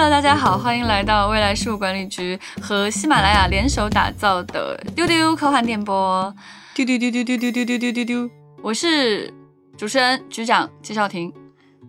[0.00, 6.32] Hello，大家好，欢迎来到未来事务管理局和喜马拉雅联手打造的丢丢科幻电波。
[6.72, 8.30] 丢丢丢丢丢丢丢丢丢丢丢，
[8.62, 9.28] 我是
[9.76, 11.32] 主持人局长季少廷，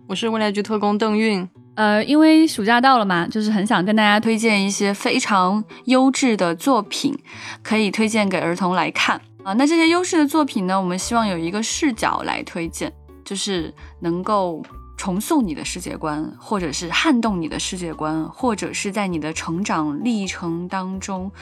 [0.08, 1.48] 我是未来局特工邓韵。
[1.76, 7.16] 呃，因为暑假到了嘛，就是很想跟大家推荐一些非常优质的作品，
[7.62, 9.52] 可以推荐给儿童来看啊。
[9.52, 12.92] 那这些优质的作品呢，我们希望有一个视角来推荐，
[13.24, 14.60] 就是能够。
[15.00, 21.32] 重塑你的世界观，或者是撼动你的世界观，或者是在你的成长历程当中，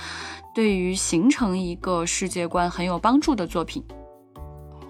[0.55, 3.83] 对于形成一个世界观很有帮助的作品，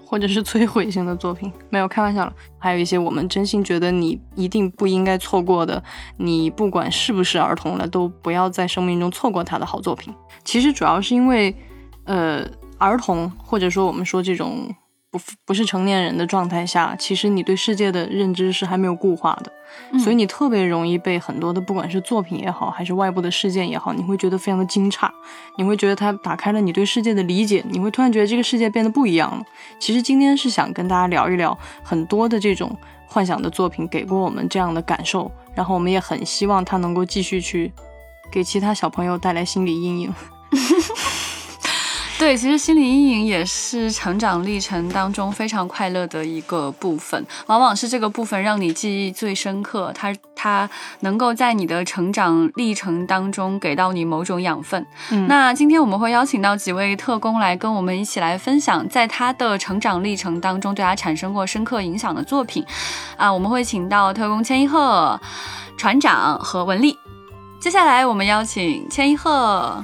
[0.05, 2.31] 或者是摧毁性的作品，没有开玩笑了。
[2.59, 5.83] 还有一些我们真心觉得你一定不应该错过的，
[6.17, 10.13] 你不管是不是儿童了，都不要在生命中错过他的好作品。
[10.43, 11.55] 其实主要是因为，
[12.03, 12.45] 呃，
[12.77, 14.71] 儿童或者说我们说这种。
[15.11, 25.09] 不不是成年人的状态下，其实你对世界的认知是还没有固化的，所以你特别容易被很多的不管是作品也好，还是外部的事件也好，你会觉得非常的惊诧，
[25.57, 29.43] 你会觉得它打开了你对世界的理解，你会突然觉得这个世界变得不一样了。
[29.79, 37.71] 其实今天是想跟大家聊一聊很多的这种幻想的作品给过我们这样的感受，然后我们也很希望它能够继续去
[38.31, 40.13] 给其他小朋友带来心理阴影。
[42.19, 54.85] 对，其实心理阴影也是成长历程当中非常快乐的一个部分，往往是这个部分让你记忆最深刻，它它能够在你的成长历程当中给到你某种养分。
[55.11, 62.63] 嗯，那今天我们会邀请到几位特工来跟我们一起来分享，在他的成长历程当中对他产生过深刻影响的作品。
[63.15, 65.17] 啊，我们会请到特工千一鹤、
[65.77, 66.99] 船长和文丽。
[67.61, 69.81] 接下来我们邀请千一鹤。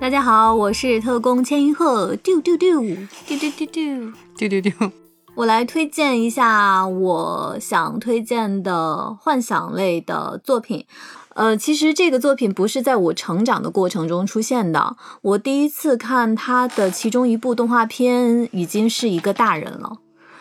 [0.00, 2.96] 大家好，我是特工千一鹤，丢丢丢丢
[3.26, 3.88] 丢丢丢
[4.36, 4.92] 丢丢丢。
[5.34, 10.86] 我来推荐一下我想推荐的幻想类的作品。
[11.34, 19.98] 呃，其实这个作品不是在我成长的过程中出现的，我第一次看它的其中一部动画片已经是一个大人了。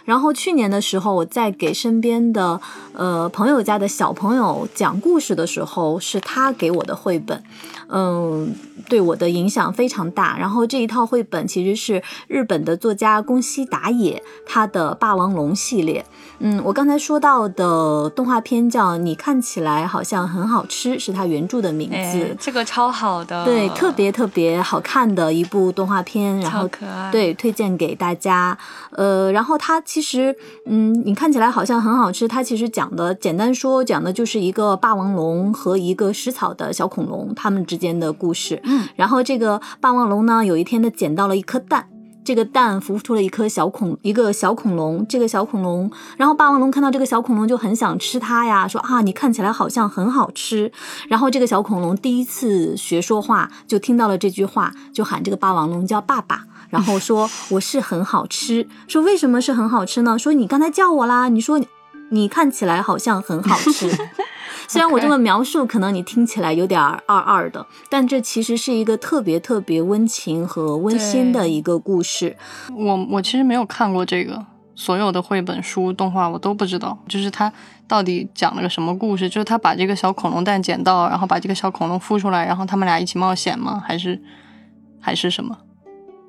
[0.07, 2.61] 然后去年的时候，我在给身边的
[2.93, 7.43] 呃朋友家的小朋友讲故事的时候，是他给我的绘本。
[7.89, 8.53] 嗯，
[8.89, 10.37] 对我的影响非常大。
[10.37, 16.05] 然后这一套绘本其实是日本的作家宫西达也他的霸王龙系列。
[16.39, 22.35] 嗯，我刚才说到的动画片叫《你看起来好像很好吃》，是他原著的名字。
[22.39, 26.39] 这个超好的，对，特别特别好看的一部动画片。
[26.39, 27.11] 然后可爱。
[27.11, 28.57] 对，推荐给大家。
[28.91, 30.35] 呃，然后它其实，
[30.65, 32.27] 嗯，你看起来好像很好吃。
[32.27, 38.61] 它其实讲的，简单说讲的就是一个霸王龙和一个食草的小恐龙，他们之间的故事。
[38.63, 41.87] 嗯，然后这个霸王龙呢，有一天它捡到了一颗蛋。
[42.25, 45.05] 这个蛋孵出了一颗小恐，一个小恐龙。
[45.07, 50.69] 这个小恐龙，然后霸王龙看到这个小恐龙就很想吃它呀，说啊，你看起来好像很好吃。
[51.07, 58.67] 然后这个小恐龙第一次学说话，就听到了这句话，就喊这个霸王龙叫爸爸，然后说我是很好吃。
[58.87, 60.17] 说为什么是很好吃呢？
[60.17, 61.59] 说你刚才叫我啦，你说
[62.09, 63.89] 你看起来好像很好吃。
[64.69, 72.35] 虽然我这么描述，可能你听起来有点二二的，但这其实是一个特别特别温情和温馨的一个故事。
[72.75, 74.45] 我我其实没有看过这个，
[74.75, 77.49] 所有的绘本书、动画我都不知道，就是它
[77.87, 79.29] 到底讲了个什么故事？
[79.29, 83.81] 就是他把这个小恐龙蛋捡到，然后把这个小恐龙孵出来，然后他们俩一起冒险吗？
[83.85, 84.21] 还是
[84.99, 85.57] 还是什么？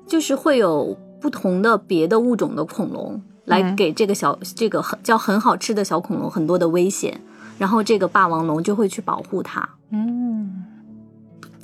[0.09, 7.21] 就是会有不同的别的物种的恐龙来给这个小这个很叫很好吃的小恐龙很多的危险。
[7.59, 9.67] 然后这个霸王龙就会去保护它。
[9.91, 10.68] 嗯。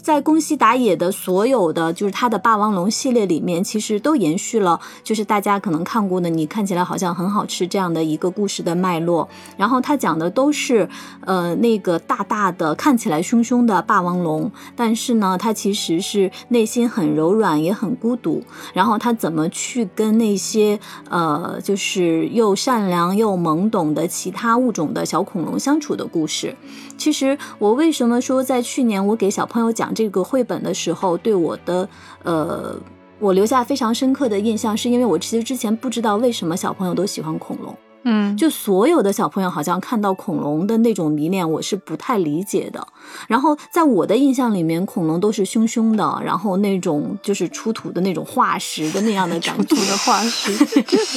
[0.05, 9.27] 在宫西达也的所有的就是他的霸王龙系列里面，其实都延续了就是大家可能看过的，你看起来好像很好吃这样的一个故事的脉络。
[9.57, 10.87] 然后他讲的都是
[11.21, 18.43] 呃那个大大的看起来凶凶的霸王龙，但是呢，他其实是内心很柔软也很孤独。
[18.75, 20.79] 然后他怎么去跟那些
[21.09, 26.55] 呃就是又善良又懵懂的其他物种的小恐龙相处的故事。
[26.95, 31.87] 其实我为什么说在去年我给小朋友讲这个绘本的时候，对我的
[32.23, 32.75] 呃，
[33.19, 37.73] 我留下非常深刻的印象，是因为我其实之前不知道为什么小朋友都喜欢恐龙。
[38.07, 42.87] 嗯，就所有的小朋友好像看到恐龙的那种迷恋，我是不太理解的。
[43.27, 50.53] 然后在我的印象里面，恐龙都是凶凶的，然后那种就是出土的那种化石的那样的感觉 的化石。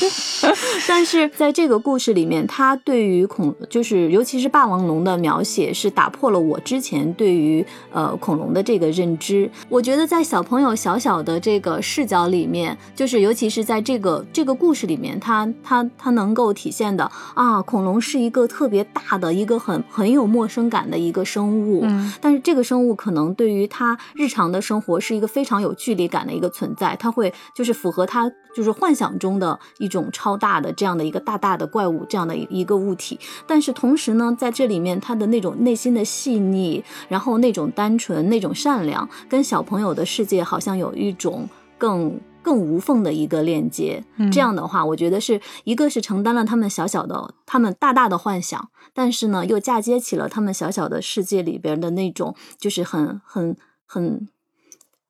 [0.89, 7.63] 但是在这个故事里面，他对于恐就是尤其是霸王龙的描写，是打破了我之前对于
[7.93, 9.51] 呃恐龙的这个认知。
[9.69, 16.78] 我觉得在小朋友小小的这个视角里面，就是尤其是在这个这个故事里面，他他他能够体现。
[16.79, 42.19] 现的啊，恐龙是一个特别大的一个很很有陌生感的一个生物，嗯但是这个生物可能对于它日常的生活是一个非常有距离感的一个存在，它会就是符合它就是幻想中的一种超大的这样的一个大大的怪物这样的一一个物体，但是同时呢，在这里面它的那种内心的细腻，然后那种单纯、那种善良，跟小朋友的世界好像有一种更。
[42.43, 53.57] 更无缝的一个链接，嗯这样的话，我觉得是一个是承担了他们小小的、他们大大的幻想，但是呢，又嫁接起了他们小小的世界里边的那种，就是很很
[53.87, 54.29] 很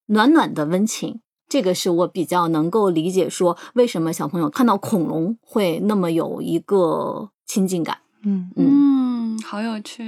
[0.07, 1.21] 暖暖的温情。
[1.49, 7.99] 这个是我比较能够理解，说为什么小朋友看到恐龙会那么有一个亲近感。
[8.23, 10.03] 嗯嗯，好有趣。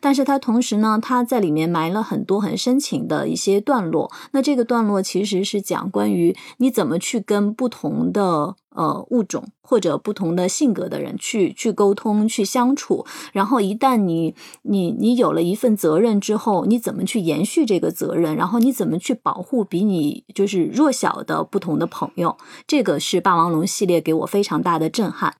[0.00, 4.10] 但是它同时呢，它在里面埋了很多很深情的一些段落。
[4.32, 13.04] 那这个段落其实是讲关于你怎么去跟不同的呃物种或者不同的性格的人去去沟通、去相处。
[13.32, 18.36] 然后一旦你你你有了一份责任之后，你怎么去延续这个责任？
[18.36, 22.36] 然后你怎么去保护比你就是弱小的不同的朋友？
[22.68, 25.34] 这个是霸王龙系列给我非常大的震撼。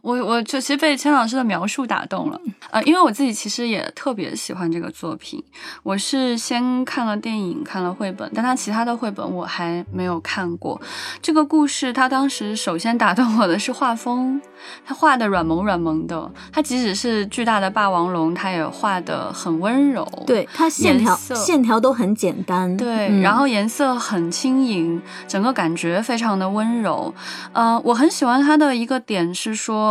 [0.00, 2.40] 我我就其实被千老师的描述打动了，
[2.70, 5.42] 呃，因为我自己其实也特别喜欢这个作品。
[5.82, 10.80] 我是先看了电影，看了绘本，但他其他的绘本我还没有看过。
[11.20, 14.40] 这个故事，他当时首先打动我的是画风，
[14.84, 20.04] 他画的软萌软萌的，他即使是巨大的霸王龙，他也画的很温柔。
[20.26, 27.14] 对它线条线条都很简单，对，嗯然后颜色很轻盈，整个感觉非常的温柔。
[27.52, 29.81] 呃，我很喜欢它的一个点是说，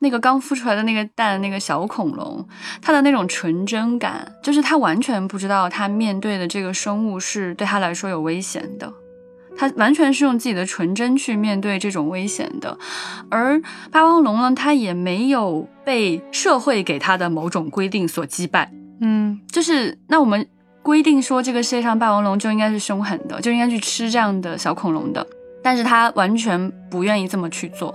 [0.00, 2.46] 那个刚孵出来的那个蛋，那个小恐龙，
[2.80, 8.92] 它的那种纯真感，就是它完全不知道它面对的这个生物是对它来说有危险的。
[9.56, 12.78] 它完全是用自己的纯真去面对这种危险的，
[13.28, 13.60] 而
[13.90, 19.38] 霸王龙呢，它也没有被社会给它的某种规定所击败，嗯。
[19.50, 20.46] 就是那我们
[20.82, 25.26] 规定说这个世界上霸王龙就应该是凶狠的，就应该去吃这样的小恐龙的，
[25.62, 27.94] 但是他完全不愿意这么去做，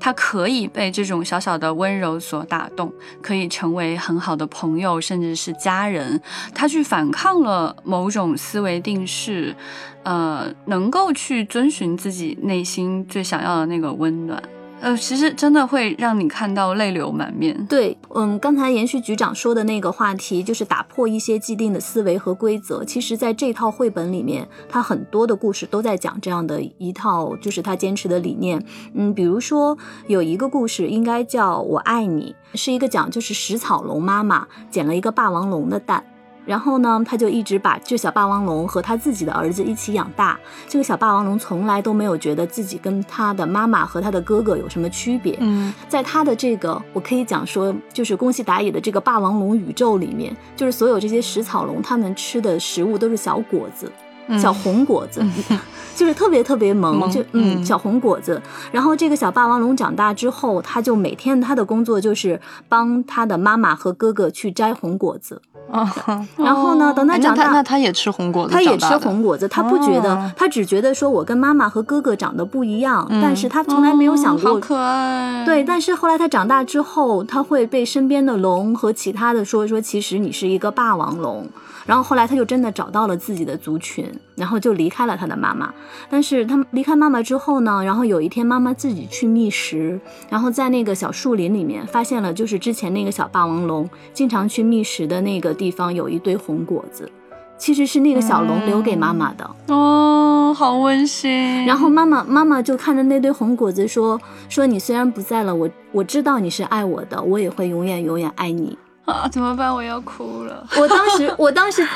[0.00, 2.92] 他可以被这种小小的温柔所打动，
[3.22, 6.20] 可以成为很好的朋友，甚至是家人。
[6.54, 9.54] 他去反抗了某种思维定式，
[10.02, 14.42] 呃，能够去遵循自己内心最想要的那个温暖。
[14.80, 17.66] 呃，其实真的会让你看到泪流满面。
[17.66, 22.84] 对，嗯，刚才延续局长说的那个话题，就是打破一些既定的思维和规则。
[22.84, 28.62] 其实，在这套绘本里面，它很多的故事都在讲这样的一套，就是他坚持的理念。
[28.92, 36.04] 嗯，比如说有一个故事，应该叫《我爱你》，是一个讲就是食草龙妈妈捡了一个霸王龙的蛋。
[36.46, 40.38] 然后呢，他就一直把这小霸王龙和他自己的儿子一起养大。
[40.68, 45.36] 这个小霸王龙从来都没有觉得自己跟他的妈妈和他的哥哥有什么区别。
[45.40, 53.90] 嗯在他的这个，我可以讲说，就是宫西达也的这个霸王龙宇宙里面，就是所有这些食草龙，它们吃的食物都是小果子，
[54.26, 55.24] 嗯小红果子，
[55.96, 58.40] 就是特别特别萌，萌就嗯嗯小红果子。
[58.72, 65.40] 然后这个小霸王龙长大之后，他就每天他的工作就是帮他的妈妈和哥哥去摘红果子。
[65.70, 65.92] 啊，
[66.36, 74.50] 然后呢，等他长大，他那他也吃红果子他也吃红果子，他不觉得，哦他只觉得说我跟妈妈和哥哥长得不一样，嗯但是他从来没有想过。
[74.50, 75.44] 哦好可爱。
[75.44, 81.48] 对，但是后来他长大之后，他会被身边的龙和其他的说说，其实你是一个霸王龙。
[81.86, 85.70] 然后后来他就真的找到了自己的族群，然后就离开了他的妈妈。
[86.08, 97.10] 但是他离开妈妈之后呢，然后有一天妈妈自己去觅食，然后在那个小树林里面发现了，就是之前那个小霸王龙经常去觅食的那个地方有一堆红果子，
[97.56, 99.48] 其实是那个小龙留给妈妈的。
[99.68, 101.64] 哦，好温馨。
[101.64, 108.76] 然后妈妈妈妈就看着那堆红果子说说你虽然不在了，我我知道你是爱我的，我也会永远永远爱你。
[109.04, 109.72] 啊，怎么办？
[109.74, 110.66] 我要哭了。
[110.78, 111.86] 我当时我当时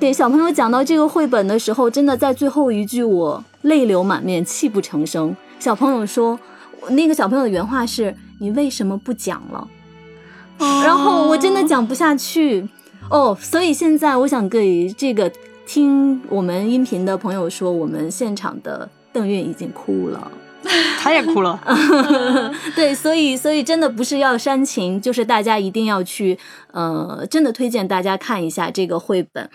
[0.00, 5.36] 给小朋友讲到这个绘本的时候，真的在最后一句我泪流满面，泣不成声。
[5.60, 6.38] 小朋友说，
[6.90, 9.68] 那个小朋友的原话是：“你为什么不讲了？”
[10.84, 12.68] 然后我真的讲不下去
[13.10, 15.30] 哦，所以现在我想给这个
[15.66, 20.30] 听我们音频的朋友说，我们现场的邓韵已经哭了。
[21.00, 21.58] 他也哭了。
[22.74, 26.36] 对，所以所以真的不是要煽情，就是大家一定要去，
[26.72, 29.48] 呃，真的推荐大家看一下这个绘本。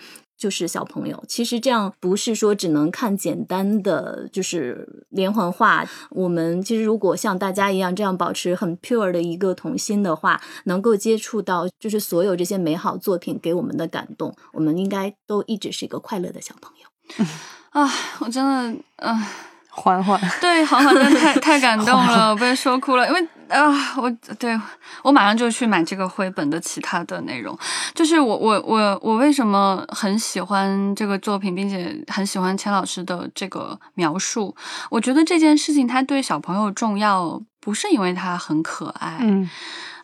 [0.44, 5.88] 就是小朋友，其实这样不是说只能看简单的就是连环画。
[6.10, 17.24] 我们其实如果像大家一样这样保持很 pure 的一个童心的话，能够接触到就是所有这些美好作品给我们的感动，我们应该都一直是一个快乐的小朋友。
[17.72, 19.32] 啊，我真的，啊，
[19.76, 24.58] 缓缓， 对，缓缓真的太 太感动了，我被说哭了，因为啊，我对
[25.02, 27.58] 我马上就去买这个绘本的其他的内容。
[27.92, 34.54] 就是我我我我为什么很喜欢这个作品，并且很喜欢钱老师的这个描述？
[34.90, 39.50] 我觉得这件事情它对小朋友重要，不是因为它很可爱，嗯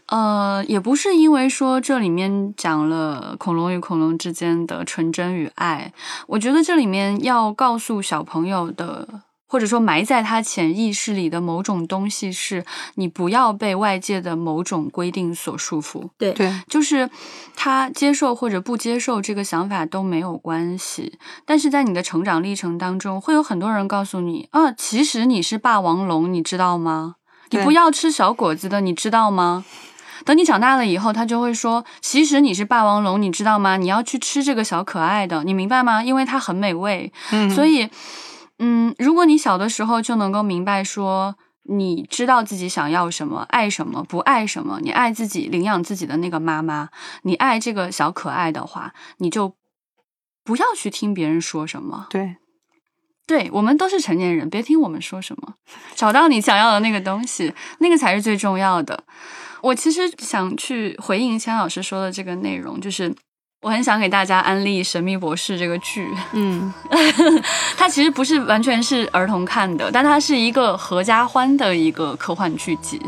[0.07, 5.93] 呃，也不是因为说这里面讲了恐龙与恐龙之间的纯真与爱，
[6.27, 9.07] 我觉得这里面要告诉小朋友的，
[9.50, 12.64] 或者说埋在他潜意识里的某种东西，是
[12.95, 16.09] 你不要被外界的某种规定所束缚。
[16.16, 17.11] 对对，就是
[17.57, 27.16] 他接受或者不接受这个想法都没有关系，但是在你的成长历程当中，会有很多人告诉你啊，其实你是霸王龙，你知道吗？
[27.50, 29.64] 你不要吃小果子的，你知道吗？
[30.25, 33.76] 等你长大了以后，他就会说：“其实你是霸王龙，你知道吗？
[33.78, 36.04] 你要去吃这个小可爱的，你明白吗？
[36.04, 37.11] 因为它很美味。
[37.33, 37.88] 嗯，所以，
[38.62, 46.90] 嗯，如果你小的时候就能够明白说，你知道自己想要什么，爱什么，不爱什么，你爱自己领养自己的那个妈妈，
[47.23, 49.55] 你爱这个小可爱的话，你就
[50.45, 52.07] 不要去听别人说什么。
[52.11, 52.37] 对，
[53.26, 55.55] 对我们都是成年人，别听我们说什么，
[55.95, 59.05] 找到你想要的那个东西，那个才是最重要的。
[59.62, 63.14] 我其实想去回应千老师说的这个内容，就是
[63.62, 66.09] 我很想给大家安利《神秘博士》这个剧。
[66.33, 66.73] 嗯
[67.76, 73.00] 它其实不是完全是儿童看的，但它是一个合家欢的一个科幻剧集。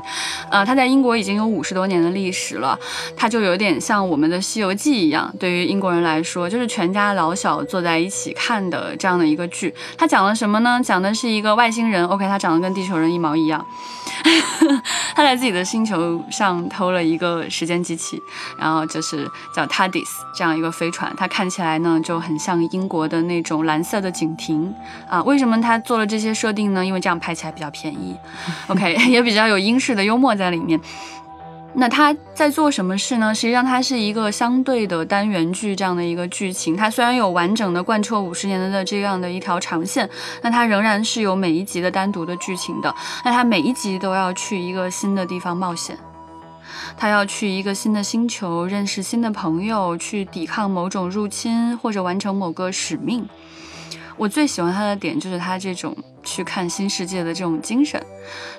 [0.50, 2.78] 呃，它在英国已经有五十多年的历史了，
[3.16, 9.74] 它就有点像我们的《西游记》一样，对于英国人来说，就是全家老小坐在一起看的这样的一个剧。
[9.96, 10.80] 它讲了什么呢？
[10.84, 13.64] 讲的是一个外星人，OK，他长得跟地球人一毛一样，
[15.14, 18.22] 他在自己的星球上偷了一个时间机器，
[18.58, 20.08] 然后就是叫 TARDIS
[20.42, 24.74] 这样一个飞船，它看起来呢就很像英国的那种蓝色的警亭
[25.08, 25.22] 啊。
[25.22, 26.84] 为什么他做了这些设定呢？
[26.84, 28.16] 因为这样拍起来比较便宜，
[28.66, 30.80] OK，也比较有英式的幽默在里面。
[31.74, 33.32] 那他在做什么事呢？
[33.32, 36.76] 实际上，它是一个相对的单元剧这样的一个剧情。
[36.76, 40.10] 它虽然有完整的贯彻五十年的这样的一条长线，
[40.42, 42.92] 那它仍然是有每一集的单独的剧情的。
[43.24, 45.96] 那它每一集都要去一个新的地方冒险，
[46.96, 53.28] 他要去一个新的星球，认识新的朋友，去抵抗某种入侵或者完成某个使命。
[54.16, 58.00] 我最喜欢他的点就是他这种去看新世界的这种精神，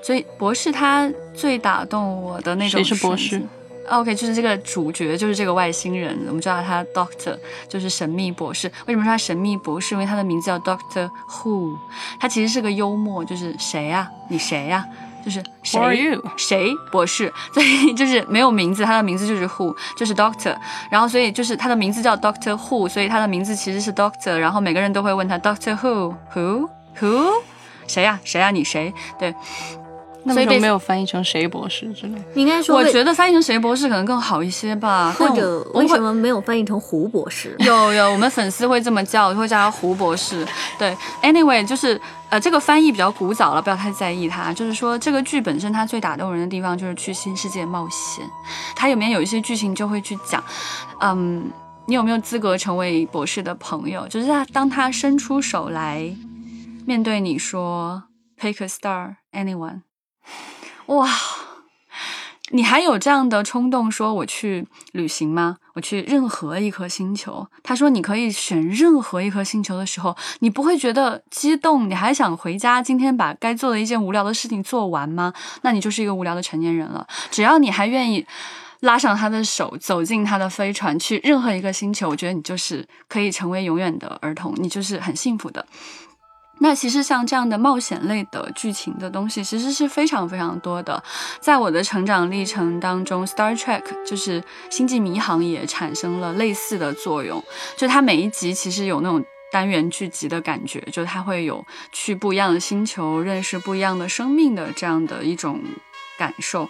[0.01, 3.41] 所以博士他最打动我的那种谁是博士
[3.89, 7.37] ？OK，就是这个主角，就是这个外星人，我们叫他 Doctor，
[7.69, 8.71] 就是神秘博士。
[8.87, 9.93] 为什么说他神秘博士？
[9.93, 11.77] 因为他的名字叫 Doctor Who，
[12.19, 14.85] 他其实是个幽默，就是谁呀、你谁呀、
[15.23, 16.19] 就是谁？
[16.37, 20.55] 谁博士， 所以就是没有名字，他的名字就是 Who，就是 Doctor，
[20.89, 27.31] 然后所以就是他的名字叫 Doctor Who，所以他的名字其实是 Doctor，然后每个人都会问他 Doctor Who Who Who，
[27.87, 28.93] 谁呀、谁呀、你谁？
[29.17, 29.33] 对，
[30.25, 32.41] 那为什么没有翻译成谁博士之类你？
[32.41, 37.55] 应该说，我觉得翻译成谁博士可能更好一些吧，或者为什么没有翻译成胡博士？
[37.65, 40.45] 有有，我们粉丝会这么叫，会叫他胡博士。
[40.79, 41.99] 对，anyway，就是
[42.29, 44.53] 呃，这个翻译比较古早了，不要太在意它。
[44.53, 48.25] 就是说，这个剧本身它最打动人的地方就是去新世界冒险。
[48.75, 50.43] 它里面有一些剧情就会去讲，
[51.01, 51.51] 嗯，
[51.85, 54.07] 你有没有资格成为博士的朋友？
[54.07, 56.15] 就是他当他伸出手来
[56.85, 58.03] 面对你说
[58.39, 59.81] “Pick a star, anyone”，
[60.87, 61.09] 哇！
[62.49, 65.57] 你还有这样的冲动说我去旅行吗？
[65.73, 67.47] 我去任何一颗星球。
[67.63, 75.33] 他说你可以选任何一颗星球的时候，你不会觉得激动，你还想回家，今天把该做的一件无聊的事情做完吗？
[75.63, 77.07] 那你就是一个无聊的成年人了。
[77.31, 78.23] 只要你还愿意
[78.81, 85.65] 拉上他的手，走进他的飞船，去任何一个星球，我觉得你就是可以成为永远的儿童，你就是很幸福的。
[86.59, 91.03] 那其实像这样的冒险类的剧情的东西，其实是非常非常多的。
[91.41, 97.43] 在我的成长历程当中，《Star Trek》就是《星际迷航》也产生了类似的作用，
[97.75, 105.59] 就它每一集其实有那种单元剧集的感觉，就它会有去不一样的星球，认识不一样的生命的这样的一种
[106.17, 106.69] 感受。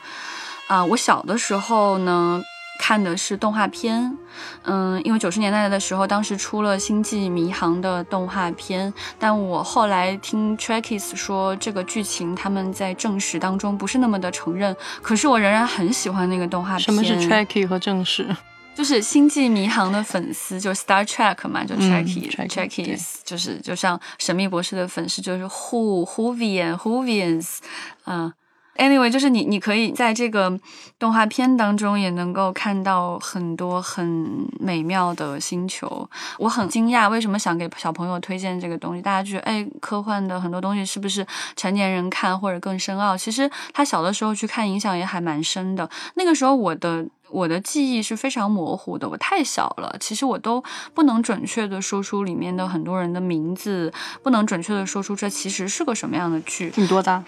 [0.67, 2.41] 啊、我小的时候呢。
[2.85, 4.17] 看的是动画片，
[4.63, 16.81] 嗯，因为九十年代的时候，当时出了《星际迷航》的动画片，但我后来听 Trekkies 说这个剧情他们在正史当中不是那么的承认，可是我仍然很喜欢那个动画片。
[16.81, 18.35] 什么是 Trekkie 和正史？
[18.75, 27.59] 就是《星际迷航》的粉丝，就 Star Trek 嘛，就嗯 Trekkie、Trekkie，Trekkies，就是就像神秘博士的粉丝就是 Who Whovian Whovians，
[28.07, 28.33] 嗯、
[28.75, 30.59] Anyway，就是你，你可以在这个
[30.97, 36.09] 动画片当中也能够看到很多很美妙的星球。
[36.39, 39.01] 我很惊讶，为什么想给小朋友推荐这个东西？
[39.01, 41.25] 大家觉得，哎，科幻的很多东西是不是
[41.55, 43.15] 成年人看或者更深奥？
[43.15, 45.87] 其实他小的时候去看，影响也还蛮深的。
[46.15, 50.63] 那个时候我的我的记忆是非常模糊的，我太小了，其实我都
[50.95, 56.73] 不能准确的说出里面的很多人的名字，不能准确的说出这其实是个什么样的剧。
[56.75, 57.23] 你多大？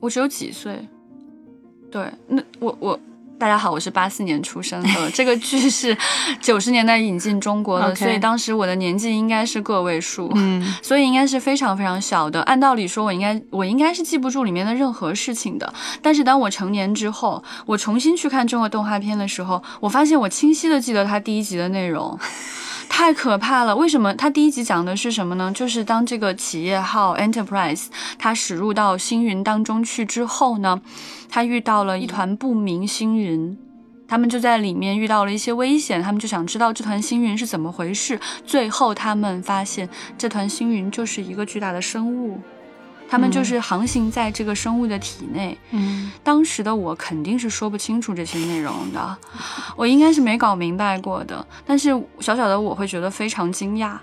[0.00, 0.88] 我只有几岁，
[1.90, 2.98] 对，那我我
[3.36, 5.96] 大家好，我是八四年出生的，这个剧是
[6.40, 12.40] 九十年代引进中国的，所以当时我的年纪应该是个位数，嗯，所以应该是非常非常小的。
[12.42, 15.72] 按道理说，我应该我应该是记不住里面的任何事情的。
[16.00, 22.16] 但是当我成年之后，我重新去看中国动画片的时候，我发现我清晰的记得它第一集的内容。
[22.88, 23.76] 太可怕了！
[23.76, 24.12] 为什么？
[24.14, 25.52] 他第一集讲的是什么呢？
[25.54, 27.86] 就是当这个企业号 Enterprise
[28.18, 30.80] 它驶入到星云当中去之后呢，
[31.28, 33.56] 它遇到了一团不明星云，
[34.08, 38.18] 他们就在里面遇到了一些危险，他们就想知道这团星云是怎么回事。
[38.44, 42.40] 最后他们发现这团星云就是一个巨大的生物。
[43.08, 45.56] 他们就是航行在这个生物的体内。
[45.70, 49.16] 嗯，当时的我肯定是说不清楚这些内容的，
[49.76, 51.46] 我应该是没搞明白过的。
[51.66, 53.96] 但是小小的我会觉得非常惊讶，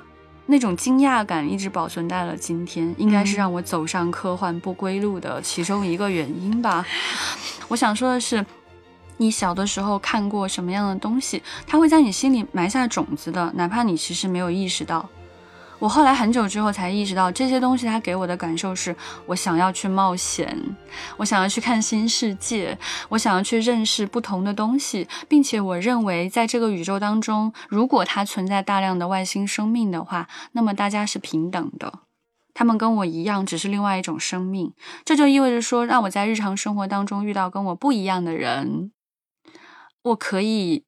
[0.48, 6.86] 那种惊讶感一直保存在了今天，应该是让我走上科幻不归路的其中一个原因吧。
[7.68, 8.46] 我想说的是，
[9.18, 15.08] 你小的时候看过什么样的东西，它会在你心里埋下种子的，哪怕你其实没有意识到。
[15.78, 20.58] 我后来很久之后才意识到，这些东西它给我的感受是，我想要去冒险，
[21.18, 22.78] 我想要去看新世界，
[23.10, 32.00] 我想要去认识不同的东西，并且我认为在这个宇宙当中，如果它存在大量的外星生命的话，那么大家是平等的，
[32.54, 34.74] 他们跟我一样，只是另外一种生命。
[35.04, 38.92] 这就意味着说，让我在日常生活当中遇到跟我不一样的人，
[40.04, 40.86] 我可以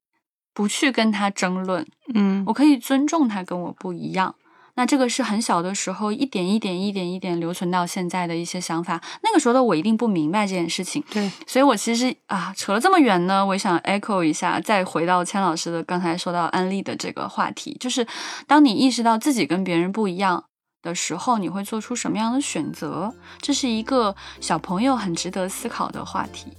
[0.53, 4.35] 不去跟他争论，嗯，我可以尊重他跟我不一样。
[4.77, 9.01] 那这个是很小的时候，一点一点、一点一点留存到现在的一些想法。
[9.23, 18.05] 那个时候的我一定不明白这件事情，对，所以我其实啊，扯了这么远呢，我想 echo 一下，再回到千老师的刚才说到安利的这个话题，就是
[18.45, 20.45] 当你意识到自己跟别人不一样
[20.83, 23.11] 的时候，你会做出什么样的选择？
[23.41, 26.53] 这是一个小朋友很值得思考的话题。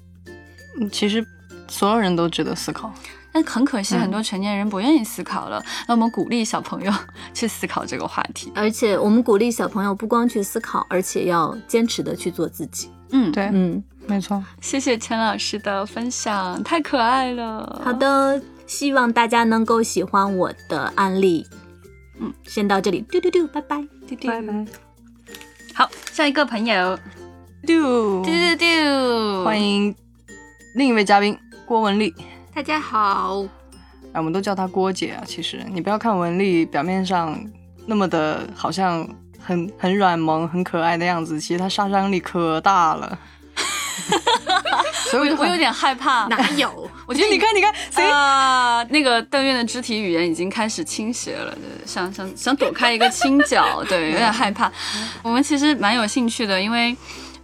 [0.81, 1.24] 嗯其实
[1.68, 2.92] 所有人都值得思考。
[3.32, 5.62] 但很可惜，很多成年人不愿意思考了。
[5.86, 6.92] 那我们鼓励小朋友
[7.34, 12.90] 去思考这个话题，而且我们鼓励小朋友不光去思考，而且要坚持的去做自己。
[13.10, 14.42] 嗯，对，嗯，没错。
[14.60, 17.80] 谢谢钱老师的分享，太可爱了。
[17.84, 21.46] 好的，希望大家能够喜欢我的案例。
[22.20, 24.66] 嗯，先到这里，丢丢丢，拜拜，丢丢拜拜。
[25.74, 26.98] 好，下一个朋友，
[27.66, 29.94] 丢丢丢丢，欢迎
[30.74, 32.12] 另一位嘉宾郭文丽。
[32.59, 33.44] 大家好，
[34.12, 35.23] 哎，我们都叫她郭姐啊。
[35.25, 37.40] 其实你不要看文丽表面上
[37.87, 43.16] 那么的，好像很很软萌、很可爱的样子，其实她杀伤力可大了。
[45.09, 46.27] 所以我有点害怕。
[46.27, 46.90] 哪有？
[47.07, 48.83] 我觉得你看，你看，谁啊？
[48.90, 54.68] 那个邓院的肢体语言已经开始倾斜了，想想想躲开一个倾角，对，有点害怕。
[55.23, 56.97] 我们其实蛮有兴趣的，因为。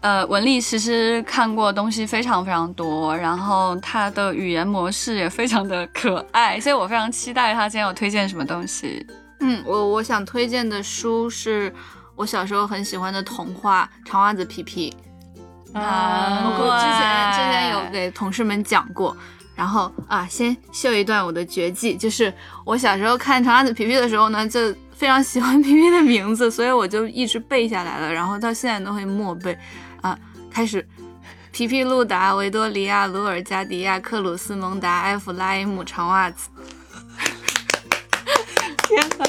[0.05, 9.07] 呃，文丽其实看过东西非常非常多，然后她的语言模式也非常的可爱，所以我非常期待她今天有推荐什么东西。
[9.41, 11.75] 嗯，我我想推荐的书是
[12.17, 14.95] 我小时候很喜欢的童话《长袜子皮皮》
[15.81, 19.17] 啊，我之前之前有给同事们讲过。
[19.57, 22.31] 然后啊，先秀一段我的绝技，就是
[22.67, 24.61] 我小时候看《长袜子皮皮》的时候呢，就
[24.93, 29.57] 非常喜欢皮皮的名字，所以我就一直背下来了，然后到现在都会默背。
[30.05, 30.19] 啊，
[30.51, 30.87] 开始，
[31.51, 36.51] 皮皮、路达、维多利亚、鲁尔加迪亚、克鲁斯、蒙达、埃弗拉伊姆、长袜子。
[38.87, 39.27] 天哪，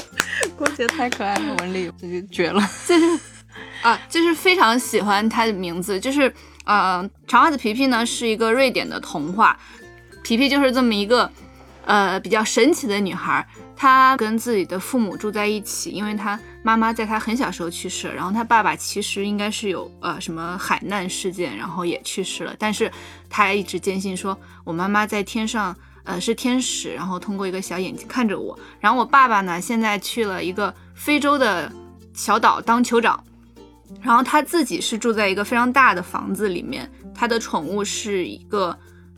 [0.54, 2.60] 郭姐太可爱了，文丽这就绝了。
[2.86, 3.18] 就是
[3.80, 6.30] 啊，就是非常喜欢他的名字，就是
[6.66, 9.58] 呃，长袜子皮皮呢是一个瑞典的童话，
[10.22, 11.32] 皮皮就是这么一个
[11.86, 13.48] 呃比较神奇的女孩。
[13.76, 22.90] 他跟自己的父母住在一起，因为他妈妈在他很小时候去世，然后他爸爸其实应该是有呃什么海难事件，然后也去世了，但是
[23.28, 31.70] 他一直坚信说，我妈妈在天上，呃是天使，然后通过一个小眼睛看着我，然后我爸爸呢现在去了一个非洲的
[32.14, 33.22] 小岛当酋长，
[34.00, 38.76] 然后他自己是住在一个非常大的房子里面，他的宠物是一个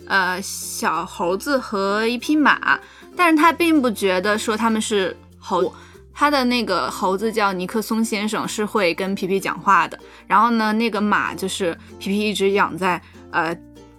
[0.08, 2.80] 呃小猴子和一匹马。
[3.16, 5.74] 但是他并不觉得说他们是猴，
[6.14, 9.98] 他的那个猴子叫尼克松先生，是会跟皮皮讲话的。
[10.26, 13.00] 然后呢，那个马就是皮皮一直养在
[13.32, 13.52] 呃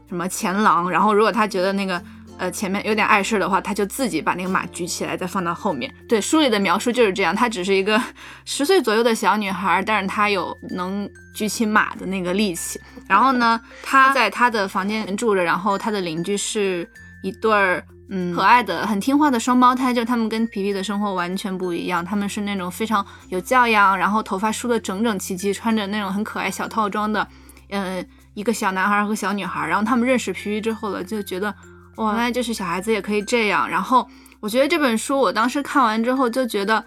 [0.07, 2.01] 什么前廊，然后如果他觉得那个
[2.37, 5.93] 呃前面有点碍事的话，他就自己把那个马举起来，再放到后面。
[6.07, 8.01] 对，书里的描述就是这样，她只是一个
[8.45, 12.77] 十岁左右的小女孩，但是她有能举起马的那个力气。
[13.07, 16.85] 然后呢，他在他的房间住着，然后他的邻居是
[17.23, 17.81] 一对儿。
[18.11, 22.03] 嗯，可爱的、很听话的双胞胎，就他们跟皮皮的生活完全不一样。
[22.03, 27.27] 他们是那种非常有教养，然后头发梳得整整齐齐，穿着那种很可爱小套装的，
[27.69, 29.67] 嗯，一个小男孩和小女孩。
[29.67, 31.53] 然后他们认识皮皮之后了，就觉得
[31.97, 33.69] 哇，原来就是小孩子也可以这样。
[33.69, 34.07] 然后
[34.39, 36.83] 我觉得这本书，我当时看完之后就觉得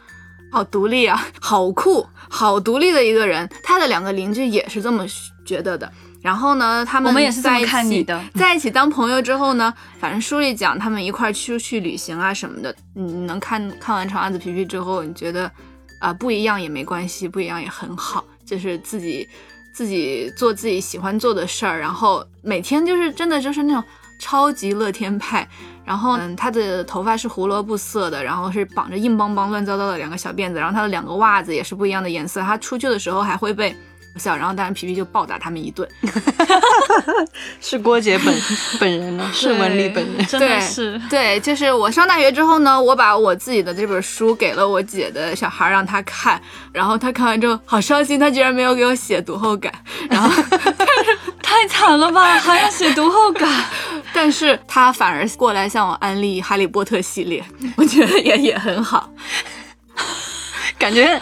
[0.52, 3.48] 好独立啊， 好酷，好独立的一个人。
[3.64, 5.04] 他的两个邻居也是这么
[5.44, 5.90] 觉得的。
[6.20, 15.50] 然后呢，他们我们也是这么看你的，在一起当朋友之后呢，反正书里讲他们一块出去旅行啊什么的，你能看看完《长袜子皮皮》之后，你觉得
[16.00, 19.28] 啊不一样也没关系，不一样也很好，就是自己
[19.74, 23.82] 自己做自己喜欢做的事儿，然后每天就是真的就是那种
[24.22, 25.46] 超级乐天派。
[25.84, 33.76] 然后嗯，他的头发是胡萝卜色的，然后是绑着硬邦邦乱糟糟的两个小辫子，然后他的两个袜子也是不一样的颜色，他出去的时候还会被。
[34.18, 35.88] 笑，然后当然皮皮就暴打他们一顿。
[37.60, 38.34] 是郭姐本
[38.78, 39.30] 本人呢？
[39.32, 40.26] 是文丽本人？
[40.26, 46.40] 真的是对，就是我上大学之后呢，我把我自己的这本书给了我姐的小孩让他看，
[46.72, 49.72] 然后他看完之后好伤心，他居然没有给我写读后感，
[50.10, 50.30] 然后
[51.42, 53.48] 太惨了吧，还要写读后感，
[54.12, 57.42] 但是他反而过来向我安利《哈利波特》系列，
[57.76, 59.10] 我觉得也也很好，
[60.78, 61.20] 感觉。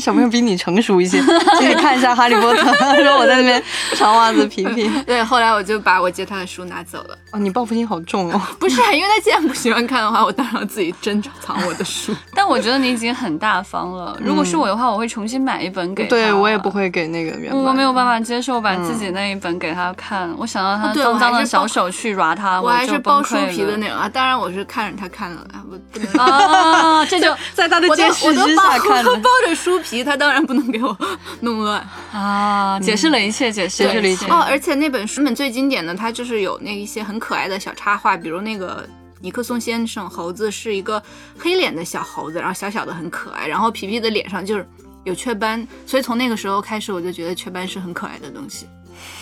[0.00, 1.20] 小朋友比你成熟一些，
[1.58, 2.70] 请你看一下《哈利波特》。
[3.02, 3.62] 说我在那边
[3.96, 4.90] 长袜子皮皮。
[5.06, 7.16] 对，后来我就把我借他的书拿走了。
[7.32, 8.40] 哦，你报复心好重哦。
[8.58, 12.14] 不是，因为他既然不喜欢看的话，我当然要自己珍藏我的书。
[12.34, 14.16] 但我觉得你已经很大方了。
[14.20, 16.10] 如果是我的话，我会重新买一本给他。
[16.10, 20.32] 对我也不会给那个原我没有办法接受把自己那一本给他看。
[20.36, 24.08] 我想到他脏脏的小手去抓他，我还是包书皮的那种啊。
[24.08, 29.14] 当然我是看着他看的，我不能啊，这就在他的监视之下看的。
[29.16, 30.68] 包着书皮，他当然不能。
[30.68, 30.94] 给我
[31.40, 32.78] 弄乱啊！
[32.78, 34.44] 解释了一切，解释了一切哦。
[34.46, 38.86] 而且那本书本最经典的，它就是有那一些很可爱的小插画，比如那个
[39.22, 41.02] 尼克松先生猴子是一个
[41.38, 43.46] 黑脸的小猴子，然后小小的很可爱。
[43.46, 44.68] 然后皮皮的脸上就是
[45.04, 48.66] 有雀斑，所以从那个时候开始，我就觉得雀斑是很可爱的东西。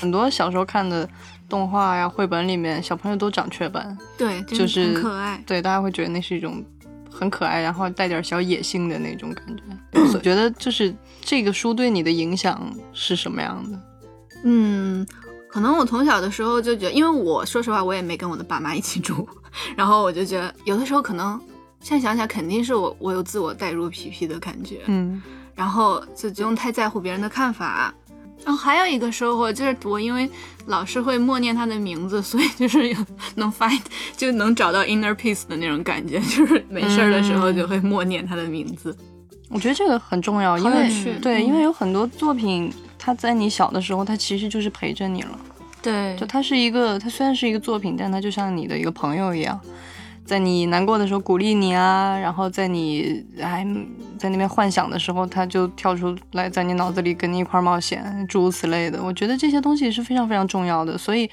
[0.00, 1.08] 很多小时候看的
[1.48, 5.40] 动画呀、绘本里面，小朋友都长雀斑，对，就是很可爱。
[5.46, 6.64] 对，大家会觉得那是一种。
[7.16, 9.62] 很可爱，然后带点小野性的那种感觉。
[10.12, 13.80] 我觉得就是这个书对你的影响是什么样的？
[14.44, 15.06] 嗯，
[15.48, 19.26] 可能我从小的时候就觉得，因为我说实话，我也没跟我的爸妈一起住，
[19.74, 21.40] 然后我就觉得有的时候可能
[21.80, 25.22] 现在想想，肯定是我我有自我代入皮皮的感觉，嗯，
[25.54, 27.92] 然后就不用太在乎别人的看法。
[28.44, 30.28] 然后还有一个收获就是，我因为
[30.66, 32.96] 老是会默念他的名字，所以就是有
[33.34, 33.80] 能 find
[34.16, 38.96] 就能找到 inner peace 的那种感觉，就是没事儿的时候就会默念他的名字。
[39.48, 45.38] 我觉得这个很重要，因为对，因为有很多作品，它在你小的时候，它其实就是陪着你了。
[45.82, 49.60] 对，就它是一个，它虽然是一个作品，但它就像你的一个朋友一样。
[50.26, 53.64] 在你难过的时候鼓励你啊，然后在你还
[54.18, 59.00] 在那边幻想的时候，他就跳出来在你脑子里跟你一块冒险，诸如此类的。
[59.02, 60.98] 我觉得这些东西是非常非常重要的。
[60.98, 61.30] 所以，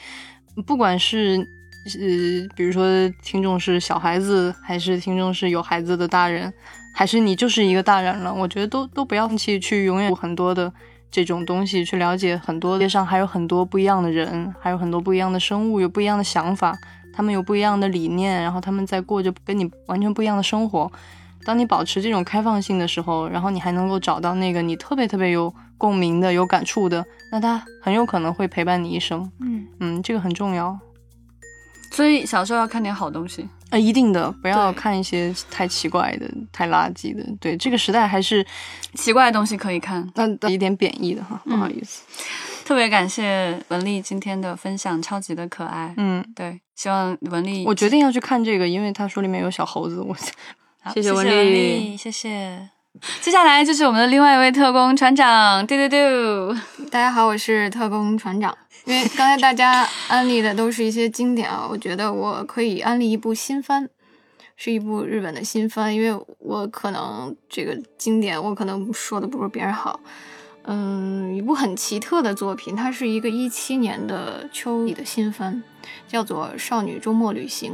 [0.67, 1.38] 不管是
[1.86, 2.86] 呃，比如说
[3.23, 6.53] 听众是小孩子，还是听众是有孩子的大人，
[6.93, 10.71] 还是你就是一个大人了，我觉得都都不要放弃去永远很多的
[11.10, 16.77] 这种东西，去了解很多街上还有很多不一样的人，还有很多不一样的生物，有不一样的想法。
[17.13, 20.91] 他们有不一样的理念，然后他们在过着跟你完全不一样的生活。
[21.45, 29.30] 当你保持这种开放性的时候，然后你还能够找到那个你特别特别有共鸣的、有感触的，那他很有可能会陪伴你一生。
[29.39, 30.80] 嗯嗯，这个很重要。
[31.91, 37.23] 所以小时候要看点好东西啊，一定的，不要看一些太奇怪的、太垃圾的。
[37.39, 38.43] 对，这个时代还是
[38.95, 42.02] 奇怪的东西可以看，那一点贬义的哈，不好意思。
[42.65, 45.93] 特别感谢文丽今天的分享，超级的可爱。
[45.97, 49.99] 嗯，对，希望文丽，我决定要去看这个，因为他说里面有小猴子。
[49.99, 50.15] 我
[50.93, 52.69] 谢谢文丽，谢谢。
[53.21, 56.54] 接下来就是我们的另外一位特工船长，丢丢丢。
[56.89, 58.56] 大家好，我是特工船长。
[58.86, 63.89] 因为刚才大家安利的都是一些经典啊，我觉得我可以安利一部新番，
[64.56, 69.99] 是一部日本的新番，因为我可能这个经典，我可能说的不如别人好。
[70.65, 75.62] 嗯，一部很奇特的作品，它是一个一七年的秋里的新番，
[76.08, 77.73] 叫做《少女周末旅行》。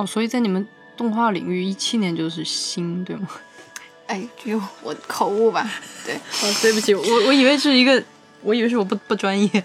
[0.00, 3.26] 哦，所以在你们动画领域，一七年就是新，对吗？
[4.06, 5.68] 哎，就我口误吧？
[6.04, 8.02] 对，哦，对不起，我我以为是一个，
[8.42, 9.64] 我以为是我不不专业。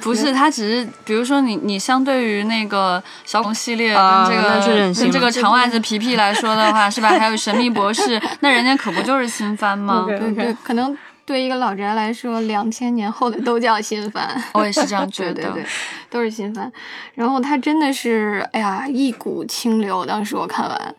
[0.00, 7.10] 不是，它只是比如说你你相对于那个小恐系列啊跟这个跟这个长袜子皮皮来说的话，是吧？
[7.10, 10.96] 还有神秘博士， 那人家可不就是新番吗对对，可能
[11.30, 14.28] 对一个老宅来说，两千年后的都叫新番。
[14.52, 15.34] 我也是这样觉得。
[15.34, 15.66] 对对对，
[16.10, 16.70] 都是新番。
[17.14, 20.04] 然后它真的是，哎呀，一股清流。
[20.04, 20.94] 当时我看完，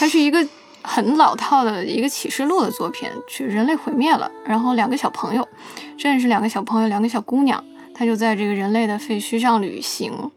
[0.00, 0.44] 它是一个
[0.82, 5.48] 很老套的一个启示录的作品，就人类毁灭了，然后两个小朋友，
[5.96, 10.32] 真的是两个小朋友，两个小姑娘，她就在这个人类的废墟上旅行，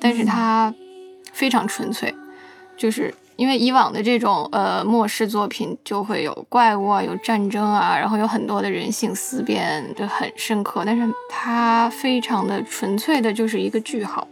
[0.00, 0.74] 但是她
[1.34, 2.14] 非常纯粹，
[2.78, 3.14] 就是。
[3.40, 10.82] 因为以往的这种呃末世作品就会有怪物啊，有战争啊，然后有很多的人性思辨，就很深刻。
[10.84, 14.28] 但是它非常的纯粹的，就是一个句号，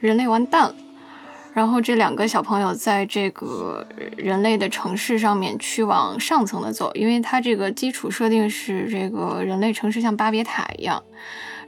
[0.00, 0.74] 人类完蛋了。
[1.54, 3.86] 然后这两个小朋友在这个
[4.18, 11.02] 人类的城市上面去往上层的走，因为它这个基础设定是这个人类城市像巴别塔一样，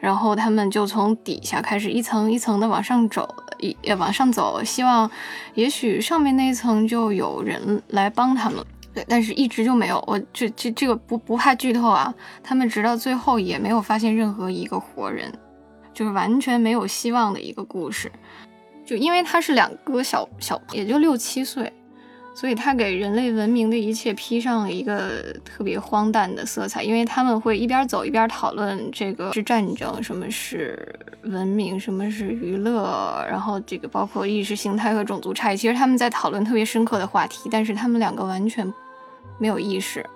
[0.01, 5.11] 然后他们就从底下开始一层一层的往上走，也也往上走，希望
[5.55, 8.64] 也许上面那一层就有人来帮他们。
[8.94, 10.03] 对，但是一直就没有。
[10.07, 15.33] 我这这这个不不怕剧透啊，他们直到最后也没有发现任何一个活人，
[15.92, 18.11] 就是完全没有希望的一个故事。
[18.87, 21.71] 就因为他是两个小小，也就六七岁，
[22.38, 26.85] 所以他给人类文明的一切披上了一个特别荒诞的色彩。
[26.85, 35.57] 因为他们会一边走一边讨论这个是战争，什么是文明，什么是娱乐，然后这个包括意识形态和种族差异。
[35.57, 38.72] 其实他们在讨论特别深刻的话题，但是他们两个完全
[39.38, 40.07] 没有意识。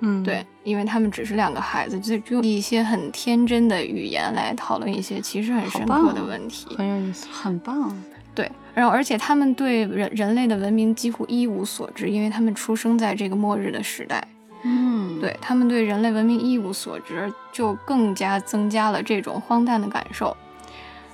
[0.00, 6.76] 嗯，对，因为他们只是两个孩子，就用一些很天真的语言来讨论一些其实很深刻的问题。
[6.76, 7.26] 很有意思。
[7.32, 7.90] 很棒。
[8.74, 14.26] 对，然后而且他们对人人类的文明几乎一无所知，因为他们出生在这个末日的时代。
[14.62, 20.36] 嗯，对他们对人类文明一无所知，就更加增加了这种荒诞的感受。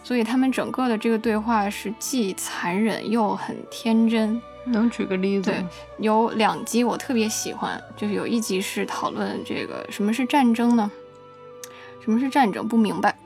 [0.02, 4.40] 所以他们整个的这个对话是既残忍又很天真。
[4.68, 5.68] 能举个例子对吗？
[5.98, 10.90] 有两集我特别喜欢，就是有一集是讨论这个什么是战争呢？
[12.04, 12.66] 什么是战争？
[12.66, 13.16] 不明白。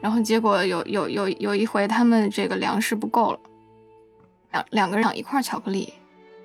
[0.00, 3.38] 然后结果有有有有一回他们这个粮食不够了，
[4.70, 5.92] 两两个人抢一块巧克力。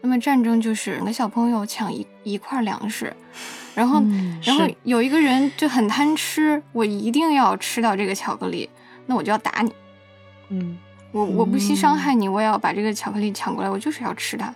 [0.02, 3.16] 那么战争就是两个小朋友抢一一块粮食，
[3.74, 8.70] 然后、嗯然后有一个人就很贪吃，我一定要吃到这个巧克力，
[9.06, 9.72] 那我就要打你。
[10.50, 10.78] 嗯，
[11.14, 14.54] 我我不惜伤害你，我也要把这个巧克力抢过来，我就是要吃它。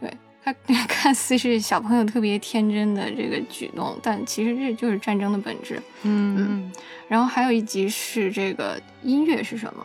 [0.00, 0.54] 对他
[0.86, 5.82] 看似是小朋友特别天真的这个举动，但其实这就是战争的本质。
[6.02, 6.70] 嗯
[7.08, 9.84] 然后还有一集是这个音乐是什么？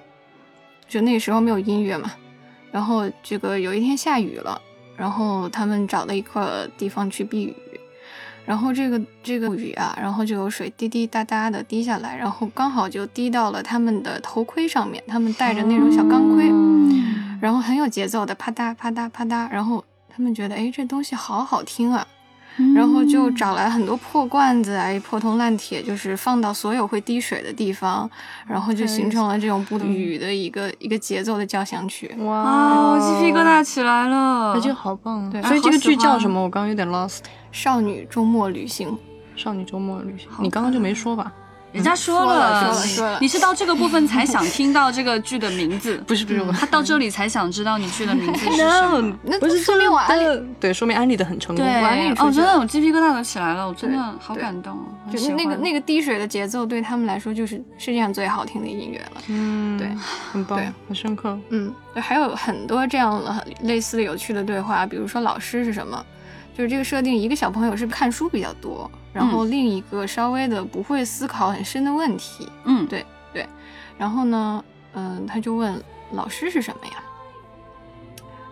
[0.87, 2.13] 就那时候没有音乐嘛，
[2.75, 4.61] 然后这个有一天下雨了，
[4.97, 7.55] 然后他们找了一个地方去避雨，
[8.45, 22.05] 然后这个这个雨啊，然后就有水滴滴答答的滴下来，然后刚好就滴到了他们的头盔上面，他们戴着那种小钢盔，嗯然后很有节奏的啪嗒啪嗒啪嗒，然后他们觉得哎这东西好好听啊，
[22.73, 28.09] 然后就找来很多破罐子啊，破铜烂铁，就是放到所有会滴水的地方，
[28.47, 32.13] 然后就形成了这种不雨的一个一个节奏的交响曲。
[32.19, 34.53] 哇鸡皮疙瘩起来了。
[34.53, 35.29] 哎，这个好棒啊！
[35.31, 36.41] 对所以这个剧叫什么？
[36.41, 37.19] 我刚刚有点 lost。
[37.51, 38.97] 少女周末旅行，
[39.35, 41.31] 少女周末旅行，你刚刚就没说吧？
[41.75, 49.17] 人家说说了了，说了说了你是到这个部分才想 听到这个剧的名字，不是不是，他到这里才想知道你剧的名字是 什么。
[49.23, 51.63] 那不是说明我安利，对，说明安利的很成功。
[51.63, 54.77] 对，哦，真去的，我鸡皮疙瘩都起来了，我真的好感动
[55.11, 59.21] 就是那个那个滴水的节奏，对他们来说就是世界上最好听的音乐了。
[59.27, 59.89] 嗯，对，
[60.31, 61.37] 很棒对，很深刻。
[61.49, 66.03] 嗯，对，还有很多这样的类似的有趣的对话，比如说老师是什么，
[66.55, 73.45] 就是这个设定，一个小朋友是看书比较多，然后另一个稍微的不会思考很深的问题，嗯，对对
[73.97, 74.63] 然后呢，
[74.93, 76.93] 嗯、他就问老师是什么呀？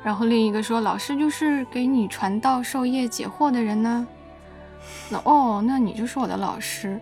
[0.04, 4.06] 然后另一个说老师就是给你传道授业解惑的人呢。
[5.10, 7.00] 那哦，那你就是我的老师，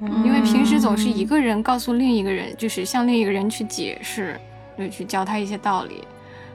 [0.00, 4.40] 因为平时总是一个人告诉另一个人，就是向另一个人去解释，
[4.78, 6.04] 就，去教他一些道理，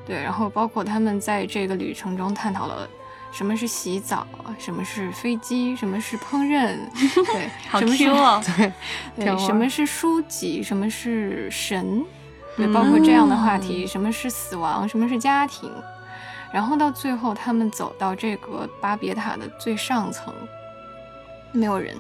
[0.06, 2.88] 对，然后包括他们在这个旅程中探讨了
[3.32, 4.28] 什么是洗澡，
[4.60, 6.78] 什么是飞机， 什么是烹饪，
[7.26, 8.06] 对， 好什么是。
[9.16, 12.06] 对，对，什么是书籍，什么是神，
[12.58, 15.72] 对，包括这样的话题，什么是死亡，什么是家庭，
[16.52, 20.34] 然后到最后，他们走到这个巴别塔的最上层，
[21.54, 21.96] 没有人，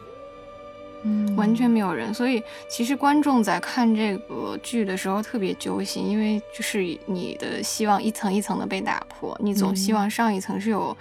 [1.04, 1.36] 嗯。
[1.36, 2.14] 完全没有人。
[2.14, 10.70] 所以其实观众在看这个剧的时候特别揪心，因为就是你的希望一层一层的被打破，你总希望上一层是。
[10.70, 10.96] 有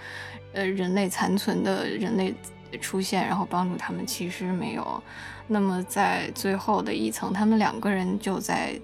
[0.53, 2.35] 呃人类残存的人类
[2.81, 5.01] 出现，然后帮助他们，其实没有。
[5.47, 8.77] 那么在最后的一层，他们两个人就在。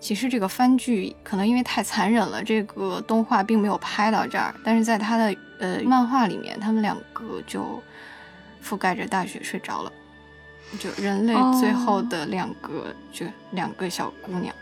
[0.00, 4.84] 其实这个番剧可能因为太残忍了，这个动画并没有拍到这儿，但是。
[4.84, 7.80] 在他的呃漫画里面，他们两个就
[8.60, 9.92] 覆盖着大雪睡着了，
[10.78, 14.54] 就人类最后的两个，就两个小姑娘。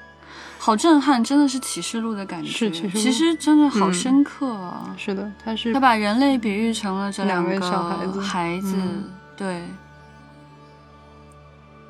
[0.59, 2.71] 好震撼，真的是启示录的感觉。
[2.71, 4.95] 其实真的好嗯深刻啊。
[4.99, 9.63] 是的，他是他把人类比喻成了这两个孩子孩子嗯对，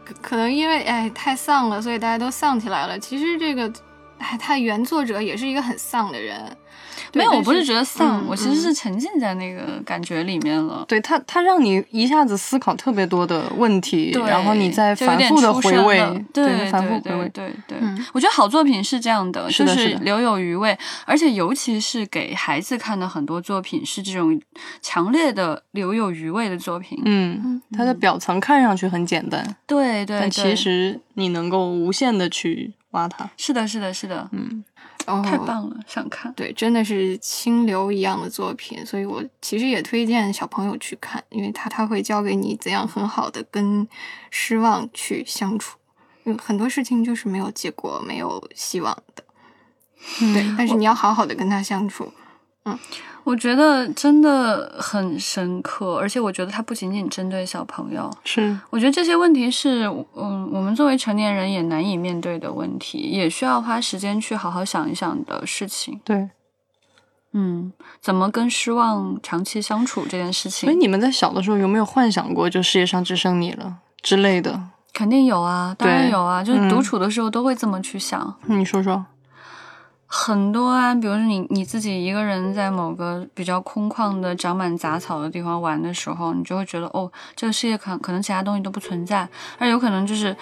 [0.04, 2.96] 可可能因为哎太丧了，所以大家都丧起来了。
[2.96, 3.72] 其实这个，
[4.20, 6.38] 哎，他原作者也是一个很丧的人。
[7.12, 10.84] 没有，我不是觉得丧，嗯我其实是沉浸在那个感觉里面了。
[10.86, 17.28] 对他，他让你一下子思考特别多的问题，然后你再反复的回味了，对，反复对回味。
[17.30, 24.40] 对对对嗯我觉得好作品是这样的，就是是的是留有余味，而且尤其是给孩子看的很多作品是这种
[24.80, 27.00] 强烈的留有余味的作品。
[27.06, 33.30] 嗯，它的表层看上去很简单，对对对，但其实你能够无限的去挖它。
[33.36, 34.64] 是的，是的，是的，嗯，
[35.06, 36.32] 哦太棒了，想看。
[36.34, 43.86] 对，真的是清流一样的作品，所以我其实也推荐小朋友去看，因为他他会教给你怎样很好的跟
[44.30, 45.78] 失望去相处。
[46.24, 49.24] 因为很多事情就是没有结果、没有希望的，
[50.34, 52.12] 对，但是你要好好的跟他相处。
[53.24, 59.84] 我觉得真的很深刻，而且我觉得它不仅仅针对小朋友，是，我觉得这些问题是，
[60.16, 66.00] 嗯，我们作为成年人也难以面对的问题，也需要花时间去好好想一想的事情。
[66.04, 66.30] 对。
[67.32, 74.60] 嗯，怎么跟失望长期相处这件事情，所以你们在小的时候有没有幻想过，就世界上只剩你了之类的？
[74.92, 78.34] 肯定有啊，当然有啊，就是独嗯处的时候都会这么去想。
[78.46, 79.06] 你说说。
[80.12, 90.36] 很多啊，比如说你你自己一个人在某个比较空旷的、长满杂草的地方玩的时候，你就会觉得哦，这个世界可可能其他东西都不存在，而有可能就是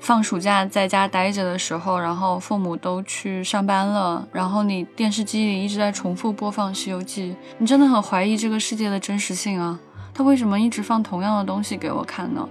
[0.00, 9.78] 放暑假在家待着的时候，然后父母都去上班了，然后你电视机里一直在重复播放《西游记》，你真的很怀疑这个世界的真实性啊！
[10.14, 12.48] 他为什么一直放同样的东西给我看呢？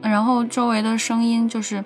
[0.00, 1.84] 然后周围的声音就是。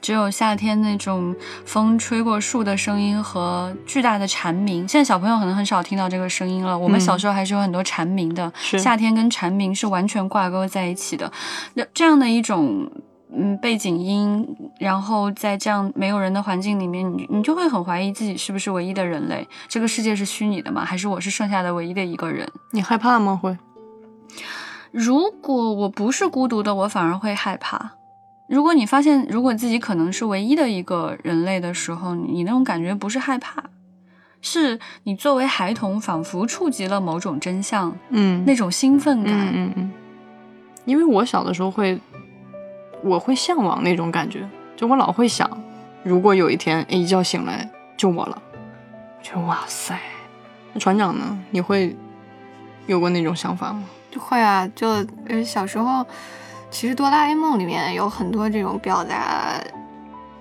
[0.00, 1.34] 只有夏天那种
[1.64, 4.86] 风吹过树的声音和巨大的蝉鸣。
[4.86, 6.78] 现在小朋友可能很少听到这个声音了。
[6.78, 11.30] 我们嗯小时候还是有很多蝉鸣的，是夏天跟蝉鸣是完全挂钩在一起的。
[11.74, 12.90] 那这样的一种
[13.30, 14.46] 嗯背景音，
[14.78, 19.46] 然后在这样没有人的环境里面，你你就会很怀疑自己是不是唯一的人类？
[19.68, 20.84] 这个世界是虚拟的吗？
[20.84, 22.48] 还是我是剩下的唯一的一个人？
[22.72, 23.38] 你害怕吗？
[23.40, 23.58] 会？
[24.90, 27.97] 如果我不是孤独的，我反而会害怕。
[28.48, 33.62] 如果你发现，如果自己可能是唯一的一个人类的时候，你那种感觉不是害怕，
[34.40, 39.34] 是你作为孩童仿佛触及了某种真相，嗯，那种兴奋感。
[39.34, 39.92] 嗯嗯嗯。
[40.86, 42.00] 因为我小的时候会，
[43.04, 45.48] 我会向往那种感觉，就我老会想，
[46.02, 48.42] 如果有一天哎一觉醒来就我了，
[49.18, 50.00] 我觉得哇塞。
[50.72, 51.38] 那船长呢？
[51.50, 51.94] 你会
[52.86, 53.84] 有过那种想法吗？
[54.10, 54.88] 就会啊，就
[55.26, 56.06] 呃小时候，
[56.70, 59.60] 其实哆啦 A 梦里面有很多这种表达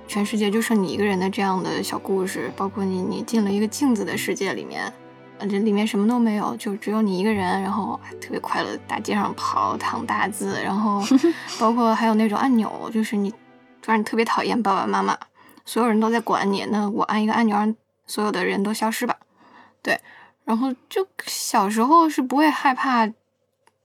[0.07, 4.91] 全世界就剩你一个人的这样的小故事，包括你你进了一个镜子的世界里面，
[5.39, 11.01] 呃这里面什么都没有，就只有你一个人，然后特别快乐，大街上跑，躺大字，然后
[11.59, 13.31] 包括还有那种按钮，就是你
[13.81, 15.17] 突然特别讨厌爸爸妈妈，
[15.65, 19.17] 所有人都在管你，那我按一个按钮让所有的人都消失吧，
[19.81, 19.99] 对，
[20.45, 23.09] 然后就小时候是不会害怕。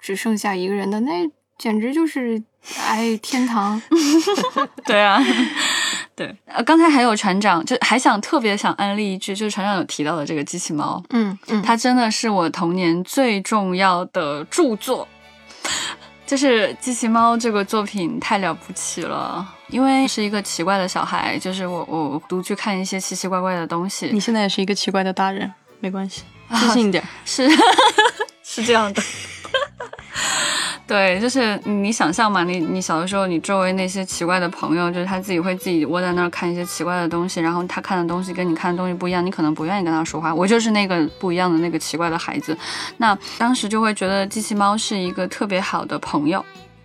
[0.00, 1.30] 只剩下一个人的那
[1.62, 2.42] 简直就是
[2.76, 3.80] 哎天堂。
[4.84, 5.22] 对啊，
[6.16, 15.06] 对，呃，刚才还有船长，就还想特别想安利一句，就是船长有提到的这个机器猫，嗯嗯，它真的是我童年最重要的著作。
[16.26, 26.22] 就是机器猫这个作品太了不起了，因为是一个奇怪的小孩，就是我我独去看一些奇奇怪怪的东西，你现在也是一个奇怪的大人，没关系，
[26.52, 27.04] 自信一点。
[27.24, 27.48] 是
[28.42, 29.00] 是这样的。
[30.86, 40.34] 对，就是你想象嘛，你你小的时候，你周围那些奇怪的朋友，就是他自己会自己窝在那儿看一些奇怪的东西，然后他看的东西跟你看的东西不一样，你可能不愿意跟他说话。
[40.34, 42.56] 我就是那个不一样的那个奇怪的孩子，
[42.98, 46.44] 那当时就会觉得机器猫是一个特别好的朋友。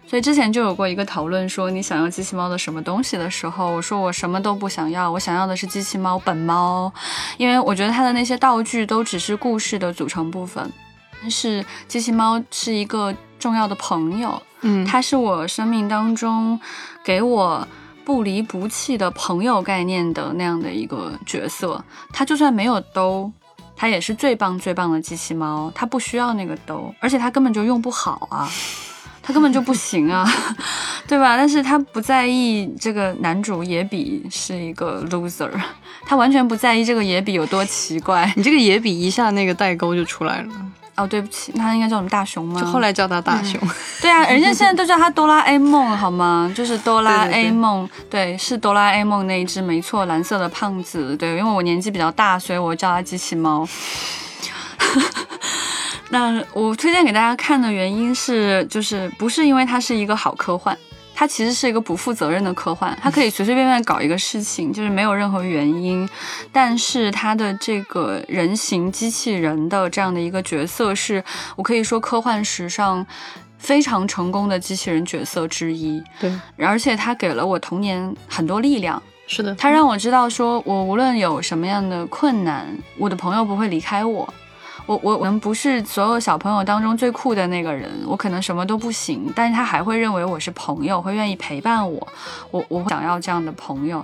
[0.10, 6.90] 所以之前就有过一个讨论，说你想要机器猫的什么东西的时候，我说我什么都不想要，我想要的是机器猫本猫，
[7.36, 10.72] 因为我觉得它的那些道具都只是故事的组成部分。
[11.22, 16.60] 但是机器猫是一个重要的朋友，嗯，它是我生命当中
[17.04, 17.68] 给我
[18.06, 21.84] 不离不弃的朋友概念的那样的一个角色。
[22.14, 23.32] 他就算没有兜，
[23.76, 25.72] 他也是最棒最棒的机器猫。
[25.76, 28.50] 他不需要那个兜，而且他根本就用不好啊，
[29.22, 30.26] 他根本就不行啊，
[31.08, 31.36] 对吧？
[31.36, 35.52] 但是他不在意这个男主野比是一个 loser，
[36.06, 38.32] 他完全不在意这个野比有多奇怪。
[38.36, 40.54] 你这个野比一下那个代沟就出来了，
[40.98, 42.60] 哦，对不起，他应该叫我们大熊吗？
[42.60, 43.60] 就后来叫他大熊。
[44.02, 46.52] 对啊，人家现在都叫他哆啦 A 梦，好吗？
[46.56, 51.16] 就是哆啦对对对 A 梦，对，是哆啦 A 梦那一只没错，蓝色的胖子。
[51.16, 53.68] 对，因为我年纪比较大，所以我叫他机器猫。
[56.10, 60.76] 那我推荐给大家看的原因是，就是不是因为它是一个好科幻，
[61.20, 66.08] 它其实是一个不负责任的科幻，它可以随随便便搞一个事情，就是没有任何原因。
[66.52, 71.24] 但是它的这个人形机器人的这样的一个角色，是
[71.56, 73.04] 我可以说科幻史上
[73.58, 76.00] 非常成功的机器人角色之一。
[76.20, 84.32] 对，而且它给了我童年很多力量，是的，它让我知道说，我无论有什么样的困难，我的朋友不会离开我。
[84.88, 92.08] 我我我们不是所有小朋友当中最酷的那个人，我可能什么都不行，但是他还会认为我是朋友，会愿意陪伴我。
[92.50, 94.04] 我我想要这样的朋友。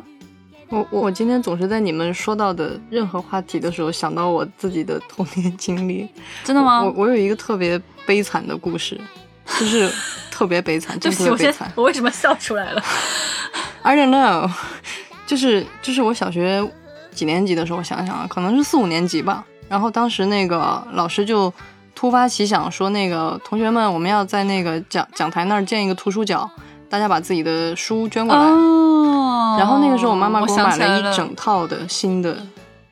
[0.69, 6.09] 我我我今天总是在你们说到的任何话题的时候想到我自己的童年经历。
[6.43, 6.83] 真的吗？
[6.83, 8.99] 我我有一个特别悲惨的故事，
[9.59, 9.89] 就是
[10.29, 11.71] 特别悲惨， 真特别悲惨。
[11.75, 12.83] 我为什么笑出来了
[13.83, 14.49] ？I don't know，
[15.25, 16.61] 就是就是我小学
[17.13, 19.45] 几年级的时候，我想想啊，可能是四五年级吧。
[19.73, 21.51] 然后当时那个老师就
[21.95, 26.47] 突发奇想说，那个同学们，我们要在那个讲讲台那儿建一个图书角，
[26.87, 28.43] 大家把自己的书捐过来。
[28.43, 29.55] 哦。
[29.57, 32.37] 然后那个时候，我妈妈给我买了一整套的新的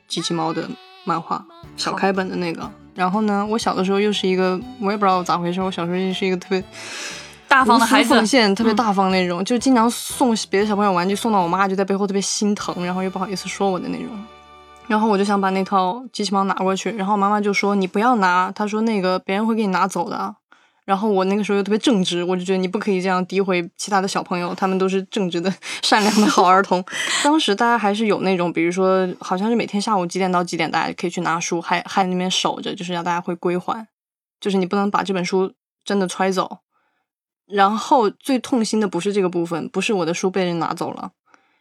[0.08, 0.68] 机器猫的
[1.04, 1.40] 漫画，
[1.76, 2.68] 小开本的那个。
[2.96, 6.64] 然后呢，我小的时候又是一个，我也不知道咋回事，我小时候又是一个特别
[7.46, 14.08] 大方的孩子奉，献、特别大方那种，就经常送别的小朋友玩具，送到我妈就在背后特别心疼，然后又不好意思说我的那种。
[14.92, 20.36] 然后我就想把那套机器猫拿过去，然后妈妈就说你不要拿，她说那个别人会给你拿走的。
[20.84, 25.50] 然后我那个时候又特别正直，我就觉得你不可以这样诋毁其他的小朋友，他们都是正直的、
[25.82, 26.84] 善良的好儿童。
[27.24, 33.88] 当时大家还是有那种，比如说好像是每天下午几点到几点，大家可以去拿书，还还那边守着，就是让大家会归还，
[34.42, 35.54] 就是你不能把这本书
[35.86, 36.58] 真的揣走。
[37.46, 41.12] 然后最痛心的不是这个部分，不是我的书被人拿走了，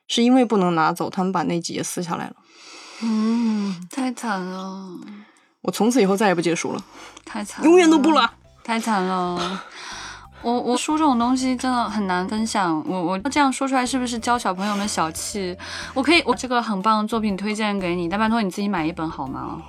[0.10, 2.36] 是因为不能拿走，他们把那几页撕下来了。
[3.04, 4.86] 嗯，太惨了，
[5.62, 6.84] 我从此以后再也不借书了，
[7.26, 8.32] 太惨了，永远都不了。
[8.64, 9.62] 太惨了。
[10.44, 15.56] 我我书这种东西真的很难分享，我我这样说出来是不是教小朋友们小气？
[15.94, 19.62] 我可以，我这个很棒的作品推荐给你，但拜托你自己买一本好吗？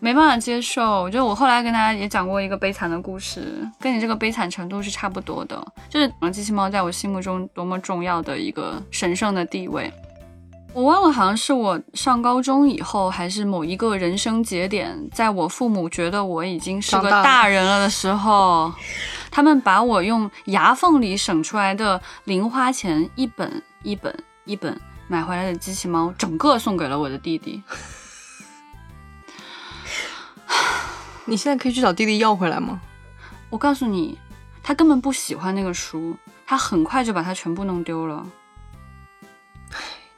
[0.00, 9.92] 没办法接受，我觉得我后来跟大家也讲过一个悲惨的故事，跟你这个悲惨程度是差不多的，就是机器猫在我心目中多么重要的一个神圣的地位。
[10.74, 18.72] 我忘了，好像是我上高中以后，还是某一个人生节点，在我父母觉得我已经是个大人了的时候，
[19.30, 27.62] 他们把我用牙缝里省出来的零花钱一本一本一本买回来的机器猫，整个送给了我的弟弟。
[31.24, 32.80] 你现在可以去找弟弟要回来吗？
[33.48, 34.18] 我告诉你，
[34.60, 38.26] 他根本不喜欢那个书，他很快就把它全部弄丢了。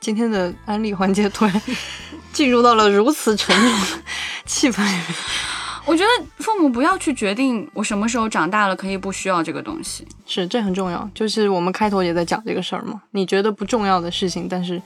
[0.07, 1.62] 今天的安利环节突然
[2.32, 4.02] 进入到了如此沉重的
[4.46, 5.04] 气氛里面。
[5.84, 10.07] 我觉得父母不要去决定我什么时候长大了可以不需要这个东西。
[10.24, 11.11] 是，这很重要。
[11.12, 13.02] 就是我们开头也在讲这个事儿嘛。
[13.11, 14.80] 你觉得不重要的事情，但是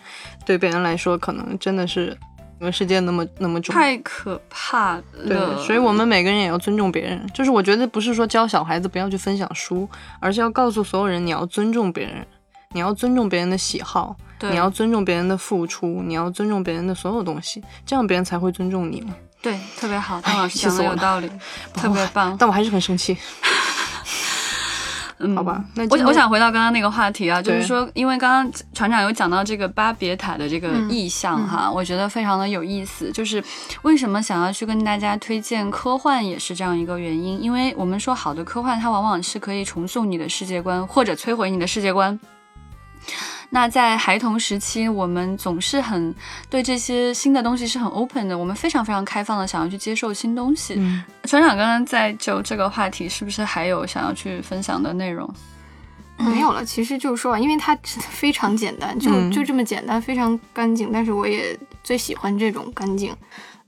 [0.47, 2.17] 对别人来说，可能真的是
[2.59, 3.79] 整个世界那么那么重要。
[3.79, 5.03] 太可怕了。
[5.29, 7.31] 对，所以我们每个人也要尊重别人。
[7.35, 9.87] 就是我觉得不是说教小孩子不要去分享书，
[10.19, 12.27] 而是要告诉所有人你要尊重别人，
[12.73, 19.13] 你要尊重别人的喜好，你要尊重别人的付出，你要尊重别人的所有东西，这样别人才会尊重你嘛。
[19.43, 21.29] 对特别好，汤老师讲的有道理，
[21.75, 22.37] 特别棒。
[22.39, 23.17] 但我还是很生气。
[25.19, 33.11] 嗯，好吧那我我想回到刚刚那个话题啊，就是说，因为刚刚船长有讲到这个巴别塔的这个嗯意象哈，我觉得非常的有意思。
[33.11, 33.43] 就是
[33.83, 37.43] 为什么想要去跟大家推荐科幻，也是这样一个原因。
[37.43, 42.19] 因为我们说好的科幻，它往往是可以重塑你的世界观，或者摧毁你的世界观。
[43.51, 46.15] 那在孩童时期，我们总是很
[46.49, 50.75] 对这些新的东西是很 open 的，我们非常非常开放的，想要去接受新东西。
[50.77, 55.29] 嗯，船长刚刚在就这个话题，是不是还有想要去分享的内容？
[56.19, 60.91] 没有了，其实就是说，因为它真的非常简单，就、嗯就这么简单，非常干净。
[60.93, 63.17] 但是我也最喜欢这种干净。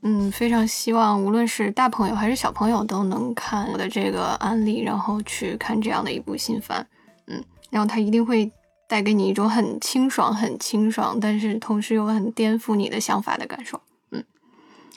[0.02, 6.86] 嗯，非常希望无论是大朋友还是小朋友都能看我的这个案例，然后去看这样的一部新番。
[7.26, 8.52] 嗯，然后他一定会
[8.92, 13.80] 带给你一种很清爽、很清爽，但是同时又很颠覆你的想法的感受。
[14.10, 14.22] 嗯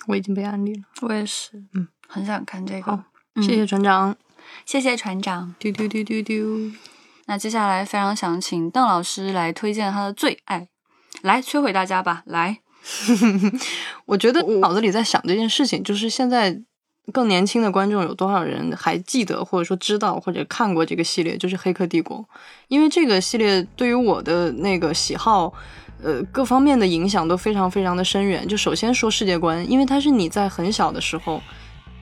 [0.08, 2.92] 我已经被安利了，我也是，嗯，很想看这个。
[3.36, 4.14] 嗯谢谢船长。
[4.66, 5.56] 谢谢船长。
[5.58, 6.72] 丢丢丢丢丢。
[7.28, 10.68] 那接下来非常想请邓老师来推荐他的最爱，
[11.22, 12.60] 来摧毁大家吧，来。
[14.08, 16.62] 我觉得我脑子里在想这件事情，就是现在
[17.12, 22.18] 更年轻的观众有多少人还记得或者说知道或者看过这个系列，就是《黑客帝国》，
[22.68, 25.54] 因为这个系列对于我的那个喜好。
[26.04, 28.46] 呃，各方面的影响都非常非常的深远。
[28.46, 31.42] 就首先说世界观，因为它是你在很小的时候，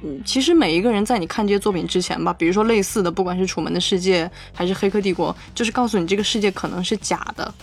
[0.01, 7.53] 嗯，其实每一个人在你看这些作品之前吧，比如说类似的，不管是《楚门的世界》还是《黑客帝国》，就是告诉你这个世界可能是假的。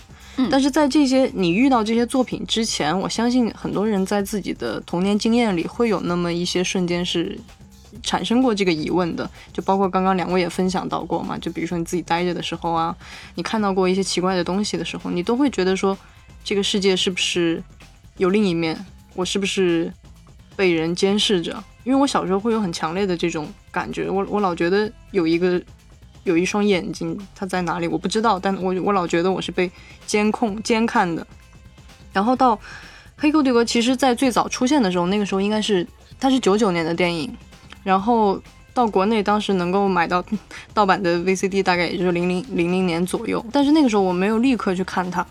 [0.49, 7.37] 但是在这些你遇到这些作品之前，我相信很多人在自己的童年经验里会有那么一些瞬间是
[8.01, 12.95] 产生过这个疑问的，就包括刚刚两位也分享到过嘛，就比如说你自己待着的时候啊，
[13.35, 15.97] 你看到过一些奇怪的东西的时候，你都会觉得说，
[16.43, 17.61] 这个世界是不是
[18.17, 18.77] 有另一面？
[19.13, 19.91] 我是不是
[20.55, 21.61] 被人监视着？
[21.83, 25.61] 因为我小时候会有很强烈的这种感觉，我我老觉得有一个
[26.23, 29.71] 有一双眼睛，它在哪里我不知道，但我我老觉得我是被
[30.05, 31.25] 监控监看的。
[32.13, 32.55] 然后到
[33.17, 35.87] 《黑客帝国》，其实在最早出现的时候，那个时候应该是
[36.19, 37.33] 它是九九年的电影，
[37.83, 38.41] 然后
[38.73, 40.23] 到国内当时能够买到
[40.73, 43.43] 盗版的 VCD，大概也就是零零零零年左右。
[43.51, 45.25] 但是那个时候我没有立刻去看它，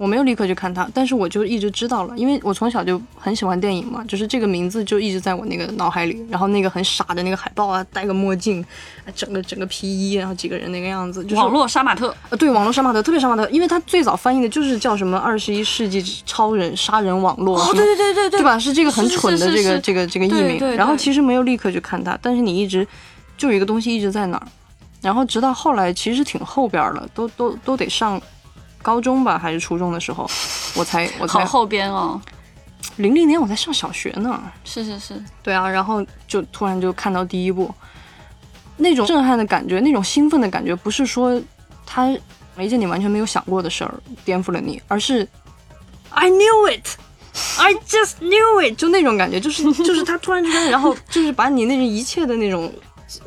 [0.00, 6.26] 我没有立刻去看它，但是我就一直知道了，因为我从小就很喜欢电影嘛，就是这个名字就一直在我那个脑海里。
[6.30, 8.64] 然后那个很傻的那个海报啊，戴个墨镜，
[9.04, 18.58] 啊整个整个皮衣，然后几个人那个样子，就是网络杀马特，呃，对，网络杀马特特别杀马特，因为它最早翻译的就是叫什么二十一世纪超人杀人网络，哦，对对对对对对吧？
[18.58, 22.88] 是这个很蠢的这个这个这个译名，对对然后其实没有立刻去看它，但是你一直
[23.36, 24.46] 就有一个东西一直在那儿，
[25.02, 28.18] 然后直到后来其实挺后边了，都都都得上
[28.82, 30.28] 高中吧还是初中的时候，
[30.74, 32.20] 我才我才好后边哦，
[32.96, 37.72] 零零年我在上小学呢，是是是，对啊，然后就突然就看到第一部，
[38.76, 41.40] 那种震撼的感觉，那种兴奋的感觉，不是说
[41.86, 42.08] 他
[42.58, 45.26] 一件你完全没有想过的事儿颠覆了你，而是
[46.10, 46.86] I knew it。
[47.58, 52.70] I just knew it，就那种感觉，就是 就是他突然之间，然后就是把你那种一切的那种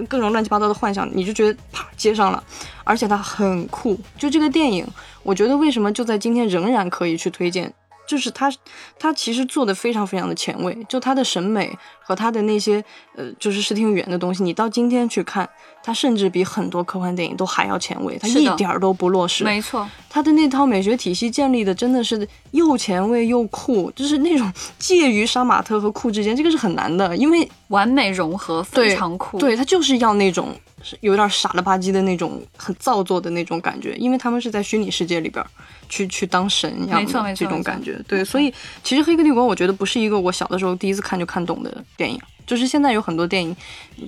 [0.10, 2.44] 各种乱七八糟的幻想，你就觉得啪接上了，
[2.84, 3.98] 而且它很酷。
[4.18, 4.86] 就这个电影，
[5.24, 7.74] 我觉得为什么就在今天仍然可以去推荐，
[8.08, 8.52] 就是他
[9.00, 12.84] 他其实做的非常非常的前卫，就他的审美和他的那些
[13.16, 15.50] 呃就是视听语言的东西，你到今天去看，
[15.82, 19.46] 他甚至比很多科幻电影都还要前卫，他一点儿都不落实。
[19.46, 29.40] 没错，他的那套美学体系建立的真的是又前卫又酷，就是那种介于杀马特和酷之间，这个是很难的，因为完美融合，非常酷。
[29.40, 35.44] 对，他就是要那种是有点傻了吧唧的那种很造作的那种感觉，因为他们是在虚拟世界里边
[35.90, 38.00] 去去当神一样没错没的这种感觉。
[38.08, 38.54] 对，所以
[38.84, 42.20] 其实《黑客帝国》我觉得不是一个我小的时候第一次看就看懂的电影。
[42.46, 43.56] 就是现在有很多电影，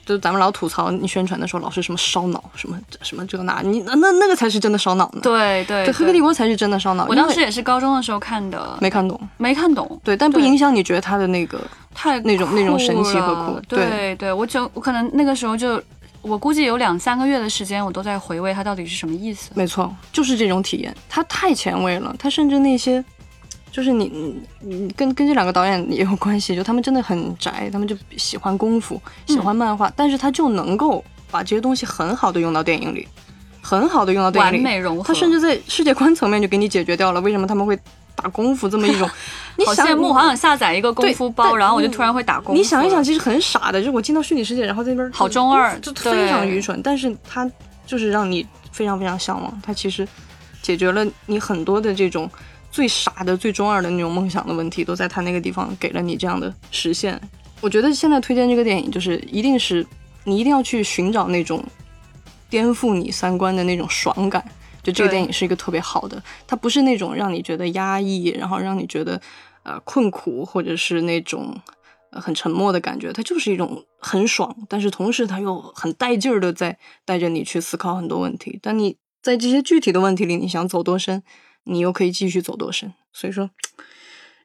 [0.05, 5.21] 就咱们老吐槽你宣传的时候老是什么烧脑，什么什么这那，你那那那个才是真的烧脑呢。
[5.23, 7.05] 对对对，《黑客帝国》才是真的烧脑。
[7.07, 15.81] 我当时也是高中的时候看的，没看懂，没看懂，对，但不对影响你觉得他的那个太那种那种神奇和了酷对对，我就我可能那个时候就，
[16.27, 19.51] 我估计有两三个月的时间，我都在回味它到底是什么意思。
[19.53, 22.15] 没错，就是这种体验，它太前卫了。
[22.17, 23.03] 它甚至那些，
[23.71, 33.07] 就是你你你跟跟这两个导演也有关系，就他们真的很宅，他们就喜欢功夫，喜欢漫画，但是他就能够把这些东西很好的用到电影里，
[33.61, 37.77] 很好的用到电影里，完美融合他甚至在世界观层面就给你解决掉了为什么他们会
[38.15, 39.09] 打功夫这么一种，
[39.57, 42.53] 你想好羡慕，好想下载一个功夫包，然后我就突然会打功夫。
[42.53, 47.49] 你想一想，，其实很傻的，就是我进到虚拟世界，然后在那边好中二就非常愚蠢，但是它
[47.85, 50.07] 就是让你非常非常向往，它其实
[50.61, 52.29] 解决了你很多的这种
[52.71, 57.19] 最傻的、最中二的那种梦想的问题，都在它那个地方给了你这样的实现。
[57.61, 59.85] 我觉得现在推荐这个电影，就是一定是
[60.23, 61.63] 你一定要去寻找那种
[62.49, 64.43] 颠覆你三观的那种爽感。
[64.85, 69.19] 就这个电影是一个特别好的，它不是那种让你觉得压抑，然后让你觉得
[69.63, 71.59] 呃困苦，或者是那种
[72.11, 78.59] 呃很沉默的感觉，它就是一种很爽，但是同时它又很带劲儿的在带着你去思考很多问题。
[78.61, 81.23] 但你在这些具体的问题里，你想走多深，
[81.63, 82.93] 你又可以继续走多深。
[83.11, 83.49] 所以说，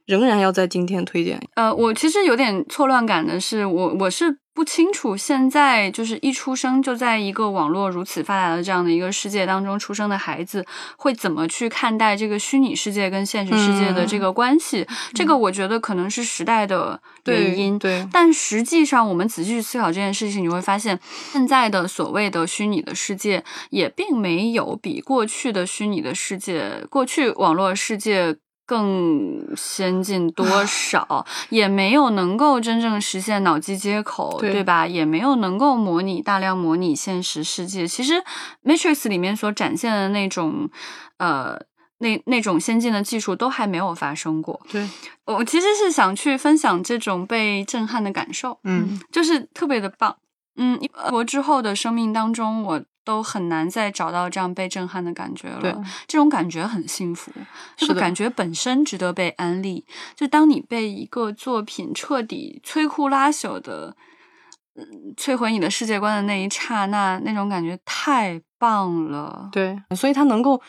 [0.07, 1.39] 仍然要在今天推荐。
[1.55, 14.87] 呃，我其实有点错乱感的是，我我是不清楚现在就是一出生就在一个网络如此发达的这样的一个世界当中出生的孩子会怎么去看待这个虚拟世界跟现实世界的这个关系。
[15.15, 17.79] 这个我觉得可能是时代的原因。
[17.79, 20.99] 对，但实际上我们仔细去思考这件事情，你会发现
[21.33, 28.37] 现在的所谓的虚拟的世界也并没有比过去的虚拟的世界、过去网络世界。
[28.71, 34.87] 更先进多少，也没有能够真正实现脑机接口，对吧？
[34.87, 37.85] 也没有能够模拟大量模拟现实世界。
[37.85, 38.13] 其实
[38.63, 40.71] 《Matrix》里面所展现的那种，
[41.17, 41.61] 呃，
[41.99, 44.61] 那那种先进的技术都还没有发生过。
[44.71, 44.89] 对，
[45.25, 50.15] 我其实是想去分享这种被震撼的感受，嗯，就是特别的棒。
[50.55, 50.79] 嗯，
[51.11, 52.81] 我之后的生命当中，我。
[53.11, 55.61] 都很难再找到这样被震撼的感觉了。
[55.61, 55.75] 对，
[56.07, 57.33] 这种感觉很幸福，
[57.77, 59.85] 这个感觉本身值得被安利。
[60.15, 63.97] 就当你被一个作品彻底摧枯拉朽的，
[64.77, 69.49] 嗯，摧毁你的世界观的那一刹那，那种感觉太棒了。
[69.51, 70.63] 对，所以它能够。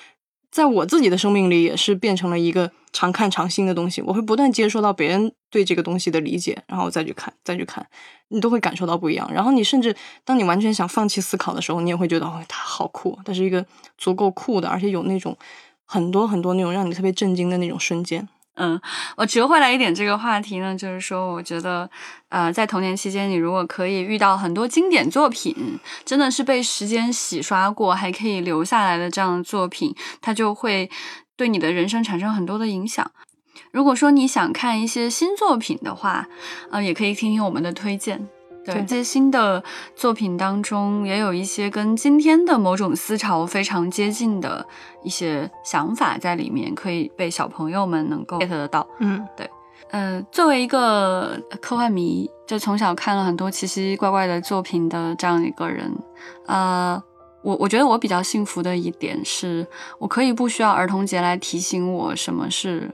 [0.52, 4.02] 在我自己的生命里，也是变成了一个常看常新的东西。
[4.02, 7.88] 我会不断接受到别人对这个东西的理解，然后再去看，再去看，
[8.28, 9.32] 你都会感受到不一样。
[9.34, 9.96] 然后你甚至
[10.26, 13.66] 当你完全想放弃思考的时候，你也会觉得哦，它好酷，它是一个
[13.98, 15.38] 足够酷的，而且有那种
[15.86, 18.28] 很多很多那种让你特别震惊的那种瞬间。
[18.56, 18.80] 嗯，
[19.16, 21.90] 我折回来一点这个话题呢，就是说，我觉得，
[22.30, 30.90] 呃，在童年期间，你如果可以遇到很多经典作品，真的是被时间洗刷过，还可以留下来的这样的作品，它就会
[31.38, 33.10] 对你的人生产生很多的影响。
[33.72, 36.28] 如果说你想看一些新作品的话，
[36.72, 38.28] 呃，也可以听听我们的推荐。
[38.64, 39.64] 对这些新的
[39.96, 44.64] 作品当中，也有一些跟今天的某种思潮非常接近的
[45.04, 48.88] 一些想法在里面，可以被小朋友们能够 get 得到。
[49.00, 49.50] 嗯，对，
[49.90, 55.92] 呃，作为一个科幻迷，就从小看了很多奇奇怪怪的作品的这样一个人，
[56.46, 57.02] 呃，
[57.42, 59.66] 我我觉得我比较幸福的一点是，
[59.98, 62.94] 我可以不需要儿童节来提醒我什么是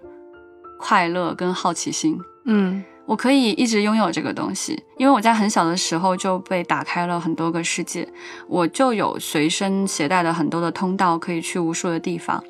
[0.80, 2.18] 快乐跟好奇心。
[2.46, 2.86] 嗯。
[3.08, 8.06] 我可以一直拥有这个东西，因为我在很小的时候就被打开了很多个世界，
[8.50, 12.44] 我就有随身携带的很多的通道，可以去无数的地方。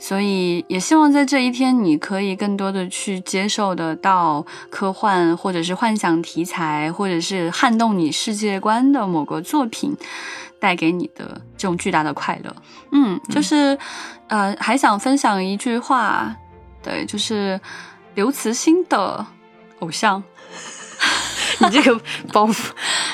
[0.00, 9.96] 所以也希望在这一天，你可以更多的去接受得到科幻或者是幻想题材，或者是撼动你世界观的某个作品
[10.58, 12.56] 带给你的这种巨大的快乐。
[12.90, 13.78] 嗯，就是
[14.26, 16.34] 呃，还想分享一句话，
[16.82, 17.60] 对，就是
[18.16, 19.24] 刘慈欣的。
[19.80, 20.22] 偶像，
[21.60, 22.00] 你这个
[22.32, 22.70] 包袱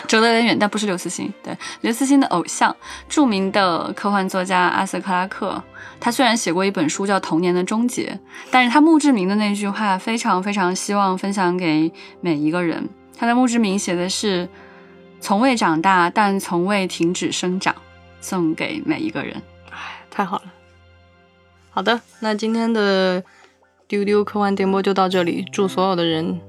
[0.06, 1.32] 走得有点远，但不是刘慈欣。
[1.42, 2.74] 对，刘慈欣的偶像，
[3.08, 5.62] 著名的科幻作家阿瑟克拉克。
[6.00, 8.10] 他虽然写过一本书叫《童年的终结》，
[8.50, 11.90] 但是他墓志铭的那句话非常非常希望分享给
[12.20, 12.88] 每一个人。
[13.16, 14.48] 他的墓志铭写的是
[15.20, 17.74] ：“从未长大，但从未停止生长。”
[18.20, 19.42] 送给每一个人。
[19.70, 19.76] 哎，
[20.10, 20.44] 太好了。
[21.70, 23.22] 好的，那今天的
[23.86, 25.44] 丢丢科幻电波就到这里。
[25.52, 26.40] 祝所有的人。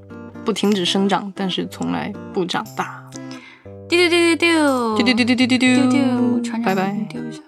[0.45, 3.03] 不停止生长，但是从来不长大。
[3.89, 6.91] 丢丢丢丢丢丢丢丢丢丢丢丢丢，船长，拜拜。
[7.09, 7.41] 丢一下，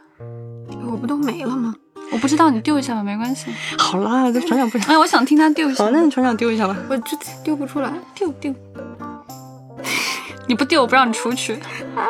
[0.90, 1.74] 我不都没了吗？
[2.12, 3.52] 我不知道，你丢一下吧，没关系。
[3.78, 4.88] 好啦，这船长不想。
[4.90, 5.84] 哎，我想听他丢一下。
[5.84, 6.76] 好，那你船长丢一下吧。
[6.90, 8.54] 我这丢不出来，丢丢。
[10.48, 11.54] 你不丢，我不让你出去。
[11.96, 12.04] 哎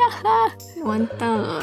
[0.00, 0.08] 呀，
[0.84, 1.62] 完蛋了！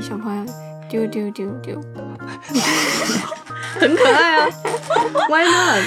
[0.00, 0.44] 小朋友，
[0.88, 1.80] 丢丢丢丢。
[3.78, 4.48] 很可爱啊，
[5.28, 5.82] Why not？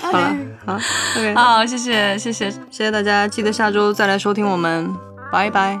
[0.00, 0.36] 好了，
[0.66, 0.74] 好
[1.16, 4.94] ，OK，好，谢谢，谢谢，谢谢大家，记得下周再来收听我们，
[5.32, 5.78] 拜拜。